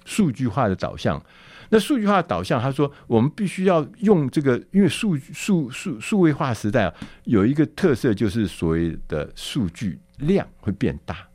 [0.03, 1.23] 数据化的导向。
[1.69, 11.25] 那数据化的导向，他说，我们必须要用这个，因为数数数数位化时代啊，有一个特色就是所谓的数据量会变大。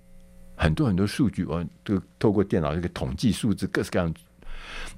[0.55, 4.15] 很多很多数据，我都透过电脑这个统计数字，各式各样。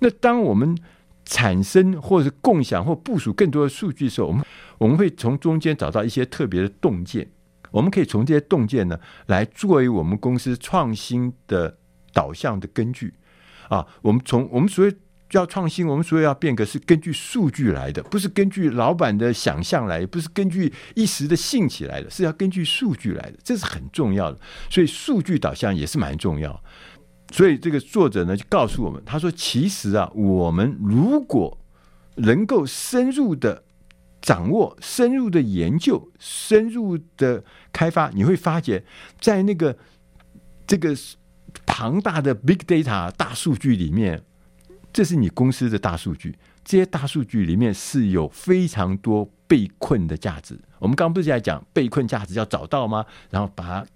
[0.00, 0.76] 那当我们
[1.24, 4.44] 产生或者是共享或部署更多的数据的时候，我们
[4.78, 7.30] 我们会从中间找到一些特别的洞见。
[7.72, 11.78] 我们可以从这些洞见呢，来作为我们公司创新的
[12.12, 13.14] 导向的根据
[13.68, 13.84] 啊。
[14.02, 14.94] 我们从我们所谓。
[15.32, 24.38] 要创新，我们所以要变革，是根据数据来的，不是根据老板的想象来，不是根据一时的兴起来的，是要根据数据来的，这是很重要的。
[24.68, 26.62] 所以数据导向也是蛮重要。
[27.30, 31.56] 所以这个作者呢就告诉我们，他说：“其实啊，我们如果
[32.16, 33.64] 能够深入的
[34.22, 38.82] 掌握、深入的研究、深入的开发，你会发觉，
[39.20, 39.76] 在那个
[40.66, 40.96] 这个
[41.66, 44.22] 庞大的 big data 大数据里面。”
[44.92, 50.54] 这是你公司的大数据，这些大数据里面是有非常多被困的价值。
[50.78, 53.06] 我们刚刚不是在讲被困价值要找到吗？
[53.30, 53.86] 然后把它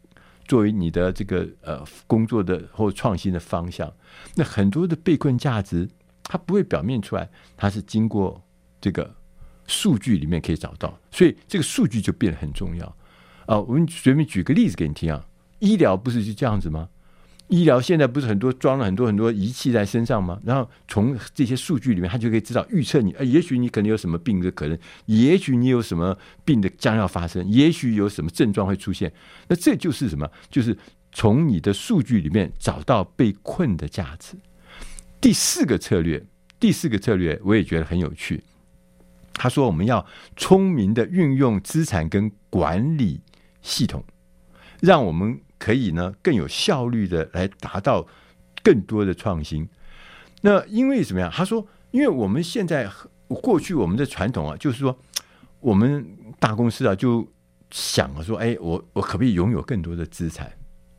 [0.48, 3.92] 作为你的这个呃工作的或创新的方向。
[4.36, 5.86] 那很多的被困价值，
[6.22, 8.42] 它不会表面出来，它是经过
[8.80, 9.14] 这个
[9.66, 12.86] 数据里面可以找到，所以这个数据就变得很重要
[13.46, 13.58] 啊。
[13.60, 15.26] 我们随便举个例子给你听啊，
[15.58, 16.88] 医疗不是就这样子吗？
[17.48, 20.40] 医疗现在不是很多装了很多很多仪器在身上吗？
[20.44, 29.12] 然后从这些数据里面，他就可以知道预测你，呃，也许你可能有什么病的可能，也许你有什么病的将要发生，也许有什么症状会出现。
[29.46, 30.28] 那这就是什么？
[30.50, 30.76] 就是
[31.12, 34.36] 从你的数据里面找到被困的价值。
[35.20, 36.20] 第四个策略，
[36.58, 38.42] 第四个策略我也觉得很有趣。
[39.36, 40.04] 他说我们要
[40.36, 43.20] 聪明的运用资产跟管理
[43.62, 44.04] 系统，
[44.80, 45.40] 让我们。
[45.58, 48.06] 可以呢，更有效率的来达到
[48.62, 49.66] 更多的创新。
[50.42, 51.30] 那因为怎么样？
[51.32, 52.86] 他说，因为我们现在
[53.26, 54.94] 过去我们的传统啊，就是说
[55.60, 56.06] 我们
[56.38, 57.26] 大公司啊，就
[57.70, 60.52] 想说，哎，我我可不可以拥有更多的资产？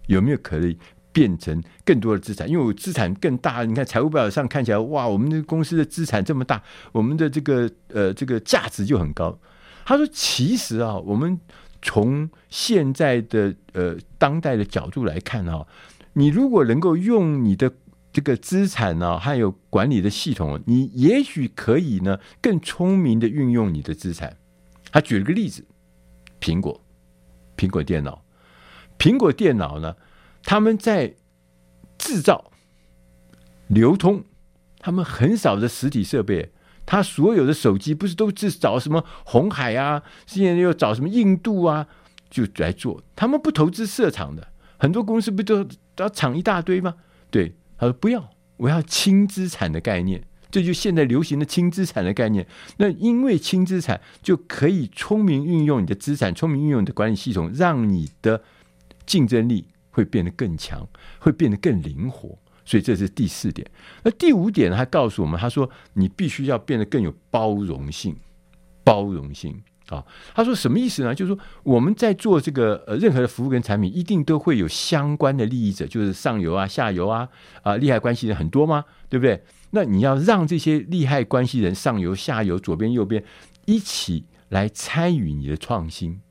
[0.07, 0.75] 有没有可以
[1.17, 2.47] 变成更多的资产？
[2.47, 9.39] 因为我资产更大，你看财务报表上看起来，哇，我们的公司的资产这么大，我们的这个呃这个价值就很高。
[9.83, 11.39] 他说，其实啊，我们。
[11.79, 15.63] 从现在的呃当代的角度来看啊，
[16.13, 17.71] 你如果能够用你的
[18.11, 24.37] 这个资产呢，还有管理的系统，你也许可以呢更聪明的运用你的资产。
[24.91, 25.63] 他举了个例子，
[26.41, 26.81] 苹果，
[27.55, 28.25] 苹果电脑，
[28.97, 29.95] 苹果电脑呢，
[30.47, 31.13] 他们在
[31.97, 32.51] 制造、
[33.67, 34.23] 流通，
[34.79, 36.53] 他们很少的实体设备。
[36.85, 41.85] 他所有的手机不是都是找什么红海啊，现在又找什么印度啊，
[42.29, 43.03] 就来做。
[43.13, 46.95] 他们不投资设厂的，很多公司不都都要厂一大堆吗？
[47.29, 52.47] 对，他说不要，我要轻资产的概念，这就现在流行的轻资产的概念。
[52.77, 58.41] 那因为轻资产就可以聪明运用你的资产，聪明运用你的管理系统，让你的
[59.05, 59.67] 竞争力
[59.97, 60.87] 会变得更强，
[61.17, 62.37] 会变得更灵活。
[62.63, 63.67] 所以这是第四点。
[64.03, 68.15] 那第五点，他告诉我们，他说你必须要变得更有包容性，
[68.83, 70.05] 包容性啊。
[70.35, 71.15] 他说什么意思呢？
[71.15, 77.27] 就是说我们在做这个呃任何的服务跟产品，一定都会有相关的利益者，就是上游啊、下游啊
[77.63, 78.85] 啊利害关系人很多吗？
[79.09, 79.41] 对不对？
[79.71, 83.23] 那你要让这些利害关系人上游、下游、左边、右边
[83.65, 86.21] 一起来参与你的创新，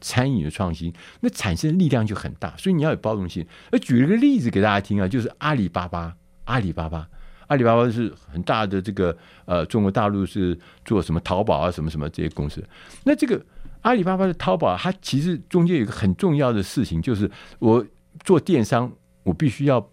[0.00, 2.56] 餐饮的创新，那产生的力量就很大。
[2.56, 3.46] 所以你要有包容性。
[3.70, 7.08] 那举了个例子给大家听啊，就是阿里巴巴，阿里巴巴，
[7.46, 12.62] 阿里巴巴是很大的这个呃，中国大陆是做什么淘宝啊，什么什么这些公司。
[13.04, 13.44] 那这个
[13.82, 17.84] 阿里巴巴的淘宝，它其实中间有一个很重要的事情，就是我
[18.24, 18.92] 做电商，
[19.22, 19.88] 我必须要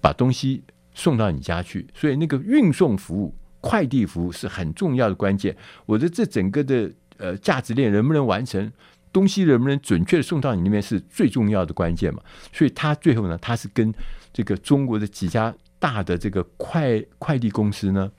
[0.00, 0.62] 把东西
[0.94, 3.34] 送到你家去，所以那个运送服务。
[3.60, 8.72] 快递服务是很重要的关键，我的这整个的呃价值链能不能完成，
[9.18, 12.22] 东西能不能准确的送到你那边是最重要的关键嘛。
[12.52, 13.92] 所以他最后呢，他是跟
[14.32, 18.10] 这个中国的几家大的这个快快递公司呢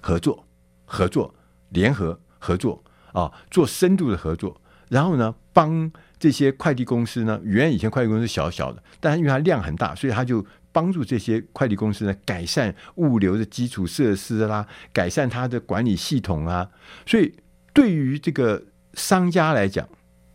[0.00, 0.44] 合作、
[0.84, 1.34] 合作、
[1.70, 2.82] 联合合作
[3.12, 10.44] 啊，做深度的合作，然后呢帮这些快递公司呢，原来以前快递公司小小的，但是因为它量很大，所以他就。
[10.74, 16.68] 帮助这些快递公司呢，改善物流的基础设施啦，改善它的管理系统啊。
[17.06, 17.32] 所以
[17.72, 18.60] 对于这个
[18.94, 19.88] 商家来讲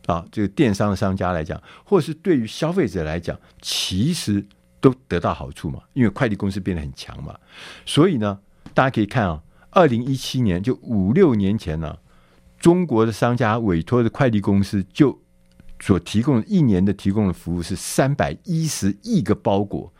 [0.09, 4.43] 啊，这个电商的商家来讲，或是对于消费者来讲，其实
[4.81, 5.79] 都得到好处嘛。
[5.93, 7.37] 因为快递公司变得很强嘛。
[7.85, 8.39] 所以呢，
[8.73, 11.95] 大家可以看啊，二零一七年就五六年前呢，
[12.57, 15.21] 中国的商家委托的快递公司就
[15.79, 19.93] 所提供一年的提供的服务是三百一十亿个包裹。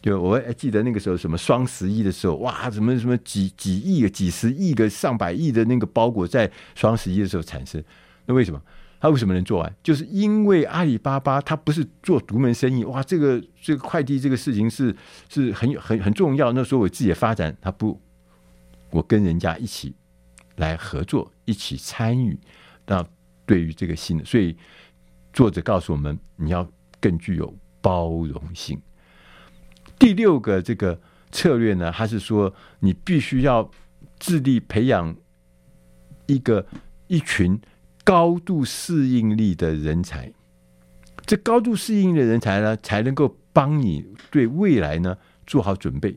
[0.00, 7.80] 就我还记得那个时候，什么双十一的时候，哇，什么什么几几亿、几十亿个、上百亿的那个包裹在双十一的时候产生。
[8.26, 8.60] 那为什么？
[9.04, 9.76] 他为什么能做完？
[9.82, 14.96] 就是因为阿里巴巴他不是做独门生意，哇，这个这个快递这个事情是
[15.28, 16.54] 是很很很重要。
[16.54, 18.00] 那时候我自己的发展，他不，
[18.88, 19.94] 我跟人家一起
[20.56, 22.38] 来合作，一起参与。
[22.86, 23.06] 那
[23.44, 24.56] 对于这个新的，所以
[25.34, 26.66] 作者告诉我们，你要
[26.98, 28.80] 更具有包容性。
[29.98, 30.98] 第六个这个
[31.30, 32.50] 策略呢，他是说
[32.80, 33.70] 你必须要
[34.18, 35.14] 致力培养
[36.24, 36.66] 一个
[37.06, 37.60] 一群
[38.04, 40.32] 高度适应力的人才。
[41.26, 46.16] 这高度适应的人才呢，才能够帮你对未来呢做好准备。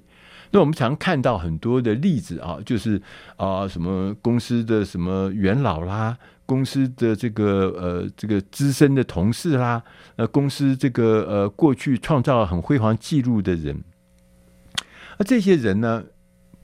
[0.52, 3.02] 那我们常看到很多的例子啊，就是
[3.38, 6.18] 啊什么公司的什么元老啦。
[6.46, 9.84] 公司的这个呃，这个资深的同事啦，
[10.16, 13.84] 呃，公司这个呃，过去创造很辉煌记录的人，
[15.18, 16.02] 而这些人呢，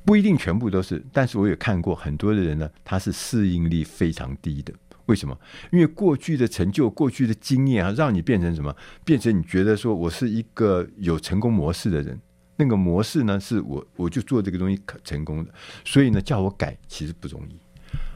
[0.05, 4.73] 不一定全部都是，但是我也看过很多的人呢，他是适应力非常低的。
[5.05, 5.37] 为什么？
[5.71, 8.75] 因为过去的成就、过去的经验啊，让你变成什么？
[9.03, 12.19] 变成你觉得说我是一个有成功模式的人，
[12.55, 17.59] 那个模式呢，是我我就做这个东西可成功的，所以呢，叫我改其实不容易。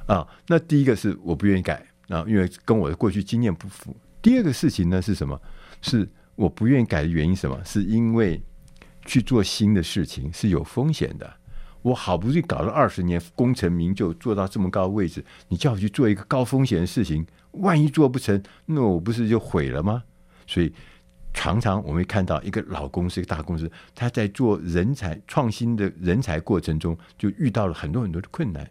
[0.06, 3.96] 啊，那第一个是我不愿意改啊，因为跟我的过去经验不符。
[4.22, 5.40] 第二个事情呢是什么？
[5.82, 7.60] 是我不愿意改的原因什么？
[7.66, 8.42] 是因为
[9.06, 11.37] 去做新的事情是有风险的。
[11.88, 20.04] 我好不容易搞了二十年功成名就，做到这么高的位置，你叫我去做一个高风险的事情，万一做不成，那我不是就毁了吗？
[20.46, 20.74] 所以
[21.34, 28.70] 常常我们会看到一个老公司、一个大公司，他在做人才创新的人才过程中，就遇到了很多很多的困难。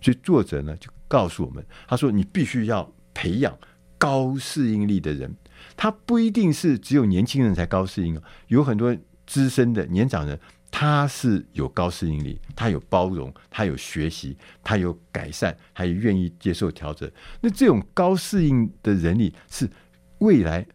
[0.00, 3.56] 所以作者呢就告诉我们，他说：“你必须要培养
[3.98, 5.34] 高适应力的人，
[5.76, 8.96] 他不一定是只有年轻人才高适应啊，有很多
[9.26, 10.38] 资深的年长人，
[10.76, 17.08] 他是有高适应力，他有包容，他有学习，他有改善，他也愿意接受调整。
[17.40, 19.70] 那这种高适应的人力，是
[20.18, 20.66] 未来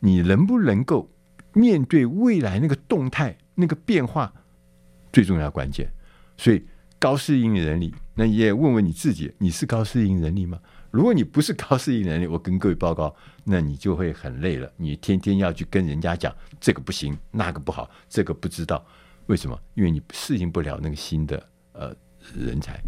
[0.00, 1.08] 你能不能够
[1.52, 4.32] 面对未来那个动态、那个变化
[5.12, 5.88] 最重要关键。
[6.36, 10.58] 所以。”高适应人力，那也问问你自己，你是高适应人力吗？
[10.90, 14.72] 如果你不是高适应人力，我跟各位报告，那你就会很累了。
[14.78, 18.82] 你天天要去跟人家讲这个不行，那个不好，这个不知道
[19.26, 19.58] 为什么？
[19.74, 21.94] 因为你适应不了那个新的呃
[22.34, 22.78] 人才。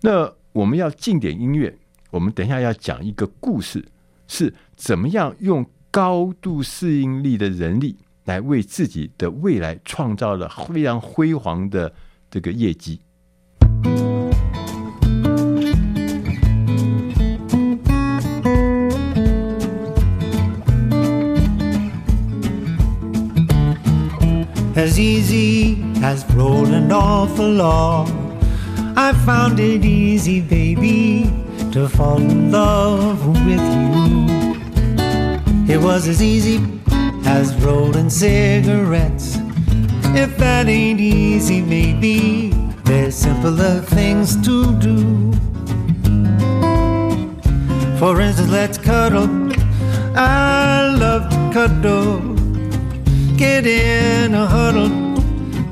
[0.00, 1.76] 那我们要进点音乐，
[2.10, 3.84] 我们等一下要讲一个故事，
[4.26, 11.92] 是怎么样用高度适应力的人力来为自己的未来创造了非常辉煌的
[12.30, 13.00] 这个业绩。
[24.74, 28.08] As easy as rolling off a log,
[28.96, 31.30] I found it easy, baby,
[31.72, 34.54] to fall in love with you.
[35.72, 36.60] It was as easy
[37.24, 39.38] as rolling cigarettes.
[40.14, 42.50] If that ain't easy, maybe
[42.84, 45.32] there's simpler things to do.
[47.98, 49.30] For instance, let's cuddle.
[50.14, 52.32] I love to cuddle
[53.36, 55.11] get in a huddle.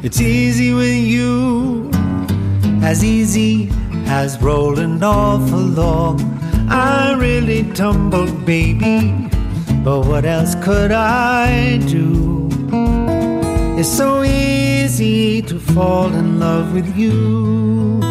[0.03, 1.91] It's easy with you,
[2.83, 3.69] as easy
[4.07, 6.23] as rolling off awful log.
[6.71, 9.29] I really tumbled, baby,
[9.85, 12.49] but what else could I do?
[13.79, 18.10] It's so easy to fall in love with you.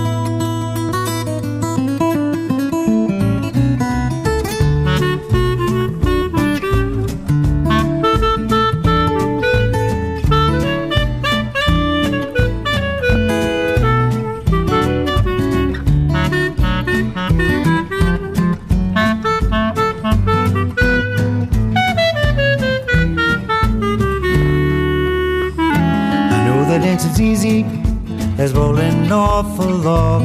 [28.40, 30.24] As rolling off a log.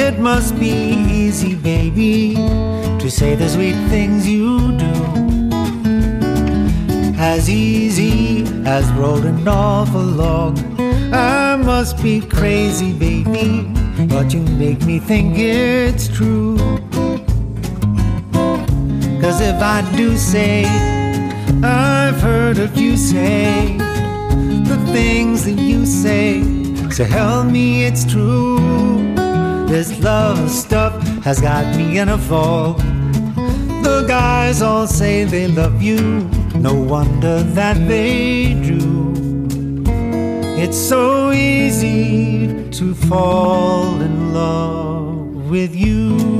[0.00, 2.34] It must be easy, baby,
[2.98, 4.94] to say the sweet things you do.
[7.18, 10.58] As easy as rolling off a log.
[11.12, 13.68] I must be crazy, baby,
[14.06, 16.56] but you make me think it's true.
[19.20, 20.64] Cause if I do say,
[21.62, 23.76] I've heard of you say,
[24.70, 26.55] the things that you say.
[26.96, 28.56] So help me, it's true.
[29.68, 30.94] This love stuff
[31.24, 32.78] has got me in a fog.
[33.82, 36.00] The guys all say they love you.
[36.54, 39.12] No wonder that they do.
[40.56, 46.35] It's so easy to fall in love with you.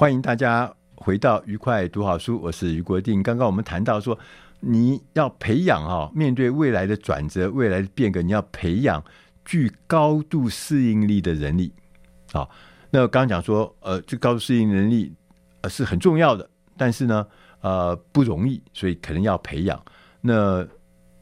[0.00, 3.22] 欢迎大家回到愉快读好书，我是余国定。
[3.22, 4.18] 刚刚我们谈到说，
[4.60, 9.04] 你要培养哈，面对未来的转折、未来的变革，你要培养
[9.44, 11.70] 具高度适应力的人力。
[12.32, 12.48] 好，
[12.88, 15.14] 那刚刚讲说，呃，这高度适应能力
[15.60, 16.48] 呃是很重要的，
[16.78, 17.26] 但是呢，
[17.60, 19.78] 呃，不容易，所以可能要培养。
[20.22, 20.66] 那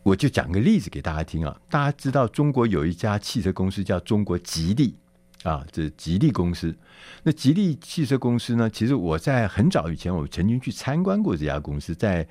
[0.05, 4.97] 我就讲个例子给大家听啊，大家知道中国有一家汽车公司叫中国吉利。
[5.45, 6.77] 啊，这吉利公司。
[7.23, 8.69] 那吉利汽车公司呢？
[8.69, 12.27] 其实我在很早以前，我曾经去参观过这家公司，在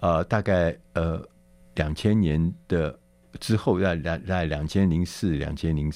[0.00, 1.20] 呃大概呃
[1.74, 2.96] 两千年的
[3.40, 5.92] 之后，在两在两千零四、两千零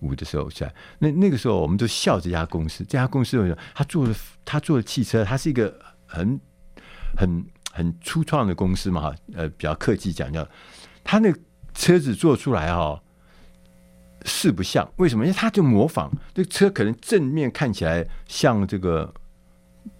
[0.00, 2.84] 五的时候，在那那个时候，我们都笑这家公司。
[2.84, 3.58] 这家公司为什么？
[3.72, 6.40] 他做的他做的汽车，它是一个很
[7.16, 10.46] 很很初创的公司嘛，呃，比较客气讲叫，
[11.04, 11.32] 他那
[11.72, 13.00] 车子做出来哈。
[14.24, 15.24] 四不像，为什么？
[15.24, 19.12] 因为他就模仿这车，可能正面看起来像这个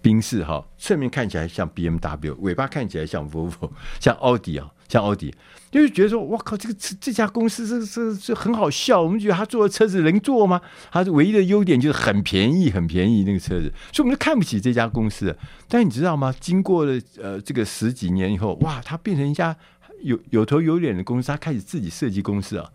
[0.01, 5.33] 宾士哈，侧面看起来像 BMW，尾巴看起来像 Volvo， 像奥迪啊，像奥迪，
[5.71, 9.01] 就是觉得说，我靠，这个这家公司这这这很好笑。
[9.01, 10.61] 我们觉得他做的车子能做吗？
[10.91, 15.35] 他唯一的优点就是很便宜，很便宜那个车子，所以我们就看不起这家公司。
[15.67, 16.33] 但你知道吗？
[16.39, 19.55] 经过了呃这个十几年以后，哇，他变成一家
[20.03, 22.69] 有有头有脸的公司，他开始自己设计公司啊。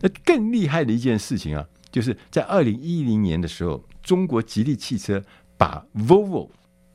[0.00, 5.22] 那更厉害的一件事情啊，就是在二零一零年的时候，中国吉利汽车
[5.56, 6.50] 把 Volvo，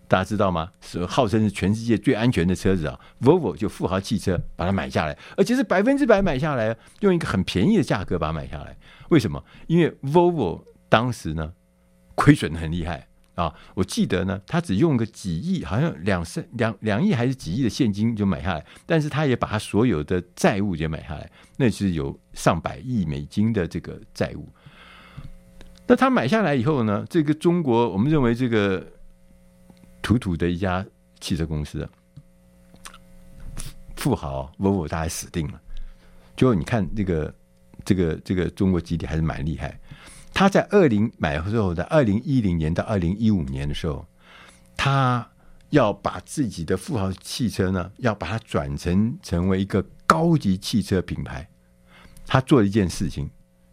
[0.07, 0.71] 大家知道吗？
[0.81, 8.77] 是号称是全世界最安全的车子啊，Volvo 就富豪汽车把它买下来，而且是百分之百买下来，用一个很便宜的价格把它买下来。
[9.09, 9.43] 为什么？
[9.67, 11.53] 因为 Volvo 当时呢
[12.15, 13.07] 亏损得很厉害。
[13.35, 24.47] 啊，我记得呢，他只用个几亿，好像两三两两亿还是几亿的现金就买下来，但是他也把他所有的债务也买下来，那是有上百亿美金的这个债务。
[25.87, 28.85] 那他买下来以后呢，这个中国我们认为这个
[30.01, 30.85] 土土的一家
[31.19, 31.89] 汽车公司，
[33.95, 35.59] 富豪 Volvo 大概死定了。
[36.35, 37.33] 就你看这个
[37.83, 39.79] 这个这个中国基地还是蛮厉害。
[40.33, 44.05] 他在二零买之后，在二零一零年到二零一五年的时候，
[44.75, 45.29] 他
[45.69, 51.47] 要把自己的富豪汽车呢，要把它转成成为一个高级汽车品牌。
[52.25, 53.29] 他做了一件事情，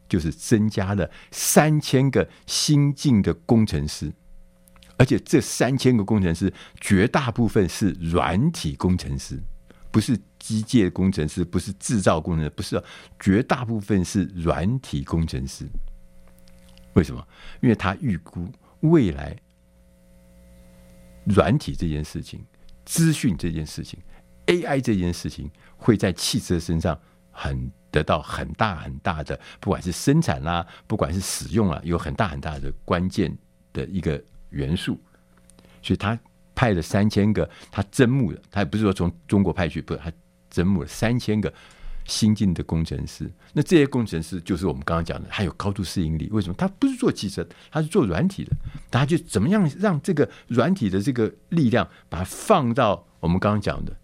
[0.09, 4.13] 就是增加了三千个新进的工程师，
[4.99, 9.41] 而且这三千个工程师绝大部分是软体工程师，
[9.91, 12.83] 不是机械工程师，不是制造工程师，不是，
[13.19, 15.67] 绝大部分是软体工程师。
[16.95, 17.27] 为什么？
[17.61, 18.49] 因为他预估
[18.81, 19.37] 未来
[21.25, 22.45] 软体这件事情、
[22.85, 24.01] 资讯这件事情、
[24.47, 26.99] AI 这件事情，会在汽车身上
[27.31, 33.37] 很得到很大很大的，不管是生产啦，不管是使用啊，有很大很大的关键
[33.73, 35.01] 的一个元素，
[35.83, 36.19] 所以他
[36.55, 40.13] 派了三千个，他征募的，他也不是说从中国派去，不是，他
[40.51, 41.53] 征募了三千个
[42.07, 43.31] 新进的工程师。
[43.53, 46.29] 那这些工程师就是我们刚刚讲的，他有高度适应力。
[46.33, 46.55] 为什么？
[46.59, 48.53] 他不是做汽车，他是做软体的。
[48.91, 53.97] 他就怎么样让这个软体的这个力量，把它放到我们刚刚讲的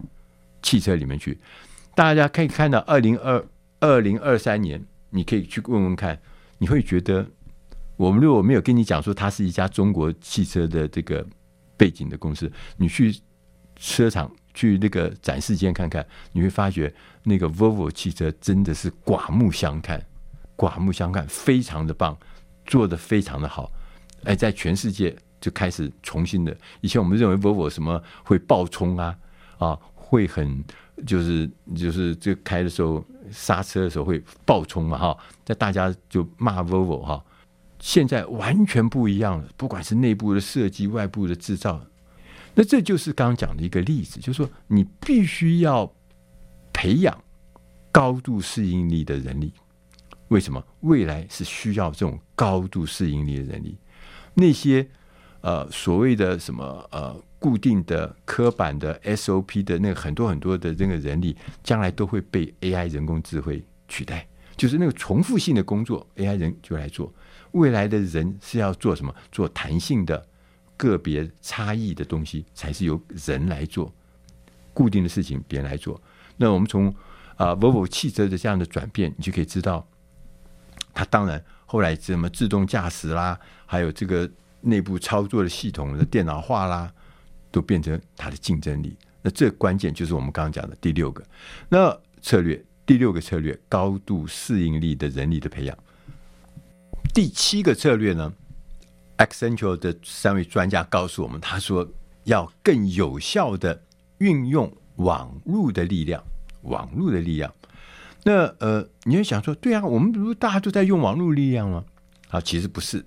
[0.63, 1.39] 汽车里面去。
[1.95, 3.45] 大家可以看到，二零二
[3.81, 6.21] 二零二三年，你可以去问问看，
[6.59, 7.27] 你会觉得。
[7.99, 11.27] 我们如果没有跟你讲说它是一家中国汽车的这个
[11.79, 13.19] 背景的公司，你去
[13.77, 16.93] 车厂去那个展示间看看，你会发觉
[17.25, 20.03] 那个 Volvo 汽车真的是刮目相看，
[20.57, 22.17] 刮目相看，非常的棒，
[22.65, 23.71] 做得非常的好，
[24.25, 26.57] 哎，在全世界就开始重新的。
[26.81, 29.15] 以前我们认为 Volvo 什么会爆冲啊
[29.59, 30.65] 啊，会很
[31.07, 37.23] 就是就是这开的时候刹车的时候会爆冲嘛哈，在大家就骂 Volvo 哈。
[37.79, 41.79] 现在完全不一样了，不管是内部的设计、外部的制造，
[42.57, 45.95] 那这就是刚刚讲的一个例子，就是说你必须要
[46.73, 47.17] 培养
[47.93, 49.53] 高度适应力的人力。
[50.29, 50.61] 为什么？
[50.81, 53.79] 未来是需要这种高度适应力的人力。
[54.35, 54.89] 那些
[55.43, 64.27] 呃所谓的什么呃固定的、刻板的 SOP 的那个很多很多的这个人力，将来都会被 AI 人工智慧取代。
[64.57, 67.13] 就是那个重复性的工作，AI 人就来做。
[67.53, 69.15] 未来的人是要做什么？
[69.31, 70.27] 做弹性的、
[70.77, 73.93] 个别差异的东西，才是由人来做。
[74.73, 76.01] 固定的事情别人来做。
[76.37, 76.89] 那我们从
[77.37, 79.89] 啊、呃、Volvo 汽车的这样的转变，你就可以知道，
[80.93, 86.93] 它当然后来怎么自动驾驶啦，还有这个内部操作的系统的电脑化啦，
[87.51, 88.97] 都变成它的竞争力。
[89.23, 91.25] 那这关键就是我们刚刚讲的第六个
[91.69, 92.65] 那策略。
[92.87, 95.77] 第六个策略，高度适应力的人力的培养。
[97.13, 98.33] 第七个策略呢
[99.19, 101.89] ，Accenture 的三位专家告诉我们，他说
[102.25, 103.83] 要更有效的
[104.19, 106.23] 运用网络的力量，
[106.63, 107.53] 网络的力量。
[108.25, 111.85] 那呃，你会想说，对啊，我们不是大家都在用网络力量吗？
[112.31, 113.05] 啊，其实不是。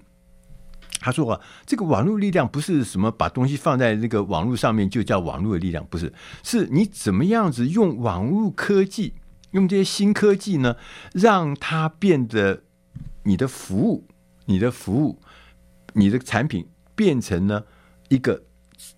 [1.02, 9.14] 他说啊，这个网络力量不是什么把东西放在那个网络上面就叫网络的力量，不是，是你怎么样子用网络科技。
[9.52, 10.76] 用这些新科技呢，
[11.12, 12.62] 让它变得
[13.24, 14.06] 你的服务、
[14.46, 15.20] 你的服务、
[15.94, 17.66] 你的产品变成了
[18.10, 18.44] 一个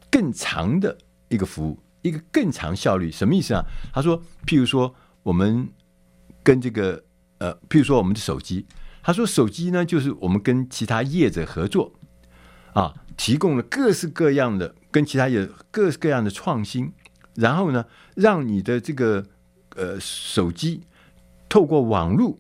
[0.09, 0.97] 更长的
[1.29, 3.11] 一个服务，一个更长效率。
[3.11, 3.65] 什么意思啊？
[3.93, 5.69] 他说，譬如说我们
[6.43, 7.03] 跟这个
[7.39, 8.65] 呃，譬如说我们的手机，
[9.01, 11.93] 他说手机呢，就是我们跟其他业者合作
[12.73, 16.93] 啊，提供了各式各样的跟其他业各式各样的创新，
[17.35, 17.85] 然后呢，
[18.15, 19.25] 让你的这个。
[19.77, 20.81] 呃，手机
[21.47, 22.37] 透过网络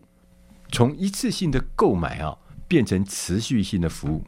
[0.69, 2.37] 从一次性的购买啊，
[2.67, 4.25] 变成持续性的服务。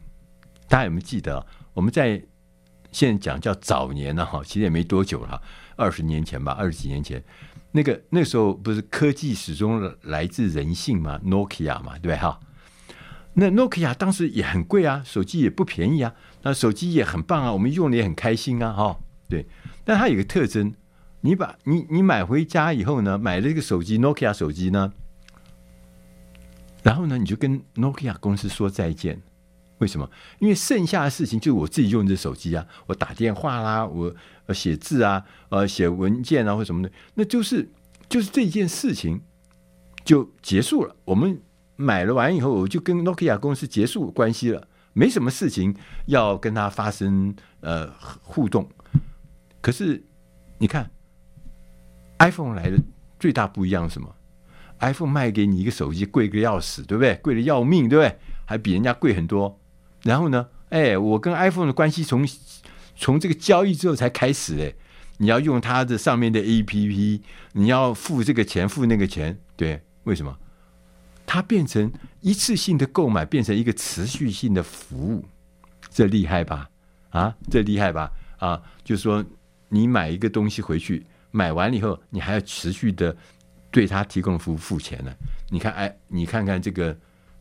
[0.74, 1.46] 大家有没有记得？
[1.72, 2.20] 我们在
[2.90, 5.40] 现在讲叫早年呢，哈，其实也没多久了，
[5.76, 7.22] 二十年前吧，二十几年前，
[7.70, 12.16] 那个那时候不是科技始终来自人性嘛，Nokia 嘛，对？
[12.16, 12.40] 哈，
[13.34, 16.12] 那 Nokia 当时也很贵啊，手机也不便宜啊，
[16.42, 18.98] 那手机也很棒啊，我们用的也很开心啊，哈，
[19.28, 19.46] 对。
[19.84, 20.74] 但它有个特征。
[21.20, 24.92] 你把你你买回家以后呢，买了这个手机，Nokia 手机呢，
[26.82, 29.22] 然后呢，你就跟 Nokia 公司说再见。
[29.84, 30.10] 为什么？
[30.38, 34.14] 因为剩下的事情就是我自己用这手机啊，我打电话啦，我
[34.54, 37.70] 写字啊，呃，写文件啊或什么的，那就是
[38.08, 39.20] 就是这件事情
[40.02, 40.96] 就结束了。
[41.04, 41.38] 我们
[41.76, 45.76] 买了完以后，我就跟 Nokia 公司结束关系了，没什么事情
[46.06, 48.66] 要跟他发生呃互动。
[49.60, 50.02] 可是
[50.58, 50.90] 你看。
[52.20, 52.78] iPhone 来的
[53.18, 54.08] 最大不一样是什么
[54.78, 57.16] ？iPhone 卖给你一个手机贵个要死，对不对？
[57.16, 58.18] 贵的要命，对不对？
[58.46, 59.60] 还比人家贵很多。
[60.04, 62.26] 然后呢，哎，我跟 iPhone 的关系从
[62.94, 64.72] 从这个交易之后才开始哎，
[65.18, 67.20] 你要用它的上面的 APP，
[67.52, 69.82] 你要付这个钱付那个钱，对？
[70.04, 70.38] 为什么？
[71.26, 71.90] 它变成
[72.20, 75.24] 一次性的购买，变成一个持续性的服务，
[75.90, 76.70] 这厉害吧？
[77.10, 78.12] 啊，这厉害吧？
[78.38, 79.24] 啊，就是说
[79.68, 81.04] 你买一个东西回去。
[81.36, 83.16] 买完了以后，你还要持续的
[83.68, 85.12] 对他提供服务付钱呢？
[85.50, 86.96] 你看，哎，你看看这个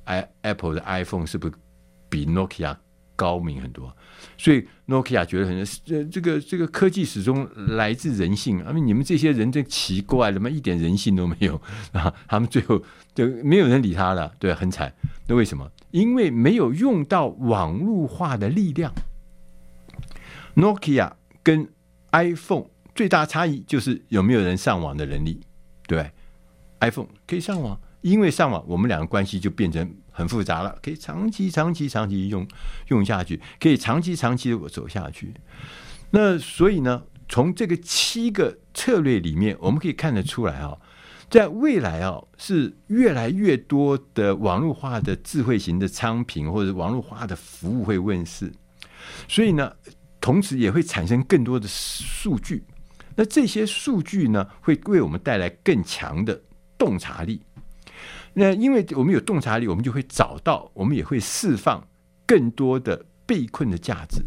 [0.05, 1.53] i Apple 的 iPhone 是不是
[2.13, 2.77] 比 Nokia
[3.15, 3.91] 高明很多？
[4.37, 8.61] 所以 Nokia 觉得很这这个这个科技始终来自人性。
[8.61, 11.59] 啊，你们这些人真奇怪，怎么一点人性都没有
[11.93, 12.13] 啊？
[12.27, 12.79] 他们最后
[13.15, 14.93] 就没有人理他了，对，很惨。
[15.27, 15.67] 那为什么？
[15.89, 18.93] 因为没有用到网络化的力量。
[20.55, 21.67] Nokia 跟
[22.11, 22.67] iPhone。
[22.95, 25.41] 最大差异就是有没有人上网的能力，
[25.87, 26.11] 对
[26.79, 32.47] ，iPhone 可以上网，因为上网，我们两个关系就变成很复杂了，可以长期、长期、长期用
[32.87, 35.33] 用下去，可以长期、长期的走下去。
[36.11, 40.77] 那所以呢，从这个七个策略里面，我们可以看得出来啊，
[41.29, 48.53] 在未来啊，是越来越多的网络化的智慧型的商品或者网络化的服务会问世，
[49.27, 49.73] 所以呢，
[50.21, 52.63] 同时也会产生更多的数据。
[53.15, 56.41] 那这些数据呢，会为我们带来更强的
[56.77, 57.41] 洞察力。
[58.33, 61.87] 那因为我们有洞察力，我们就会找到，我们也会释放
[62.25, 64.21] 更多的被困的价值。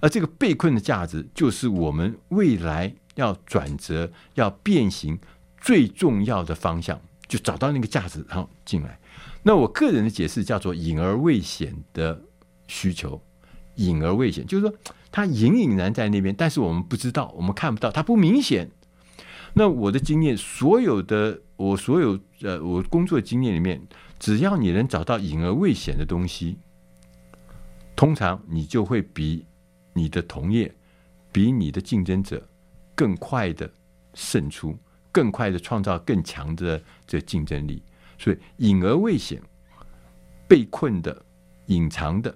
[0.00, 5.18] 而这个被困的价值，就是我们未来要转折、要变形
[5.60, 7.00] 最重要的方向。
[7.26, 8.98] 就找到那个价值，然后进来。
[9.42, 12.20] 那我个人的解释叫做“隐而未显”的
[12.68, 13.20] 需求
[13.76, 14.74] ，“隐而未显”就是说。
[15.10, 18.68] 它隐隐然在那边，但是我们不知道，我们看不到，它不明显。
[19.54, 23.80] 那我的经验，所有的我所有呃，我工作经验里面，
[24.18, 26.58] 只要你能找到隐而未显的东西，
[27.94, 29.44] 通常你就会比
[29.92, 30.74] 你的同业、
[31.30, 32.46] 比你的竞争者
[32.94, 33.70] 更快的
[34.14, 34.76] 胜出，
[35.12, 37.82] 更快的创造更强的这竞争力。
[38.18, 39.40] 所以，隐而未显、
[40.48, 41.24] 被困的、
[41.66, 42.34] 隐藏的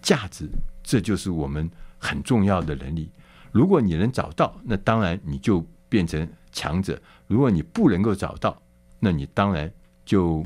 [0.00, 0.48] 价值，
[0.82, 1.70] 这就是我们。
[2.00, 3.10] 很重要的能力，
[3.50, 6.94] 如果你能找到，那当然你就变成强者；
[7.26, 8.60] 如果你不能够找到，
[8.98, 9.72] 那你当然
[10.04, 10.42] 就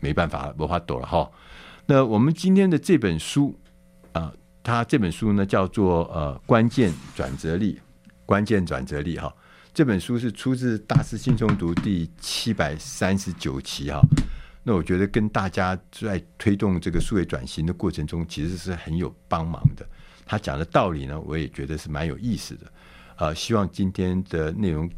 [0.00, 1.30] 没办法了，没法躲了哈。
[1.86, 3.58] 那我们今天的这本书
[4.12, 7.80] 啊，它这本书呢叫做呃关键转折力，
[8.26, 9.34] 关键转折力哈。
[9.72, 14.00] 这本书是出自《大师轻松读》第七百三十九期哈。
[14.64, 19.86] 那我觉得跟大家在推动这个数位转型的过程中，其实是很有帮忙的。
[20.26, 22.70] 他讲的道理呢，我也觉得是蛮有意思的，
[23.18, 24.88] 呃，希望今天的内容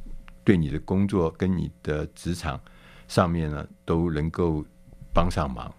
[0.45, 2.61] 对你的工作跟你的职场
[3.09, 4.65] 上面呢都能够
[5.13, 5.73] 帮上忙。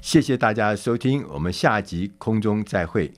[0.00, 3.12] 谢谢大家的收听，我们下集空中再会。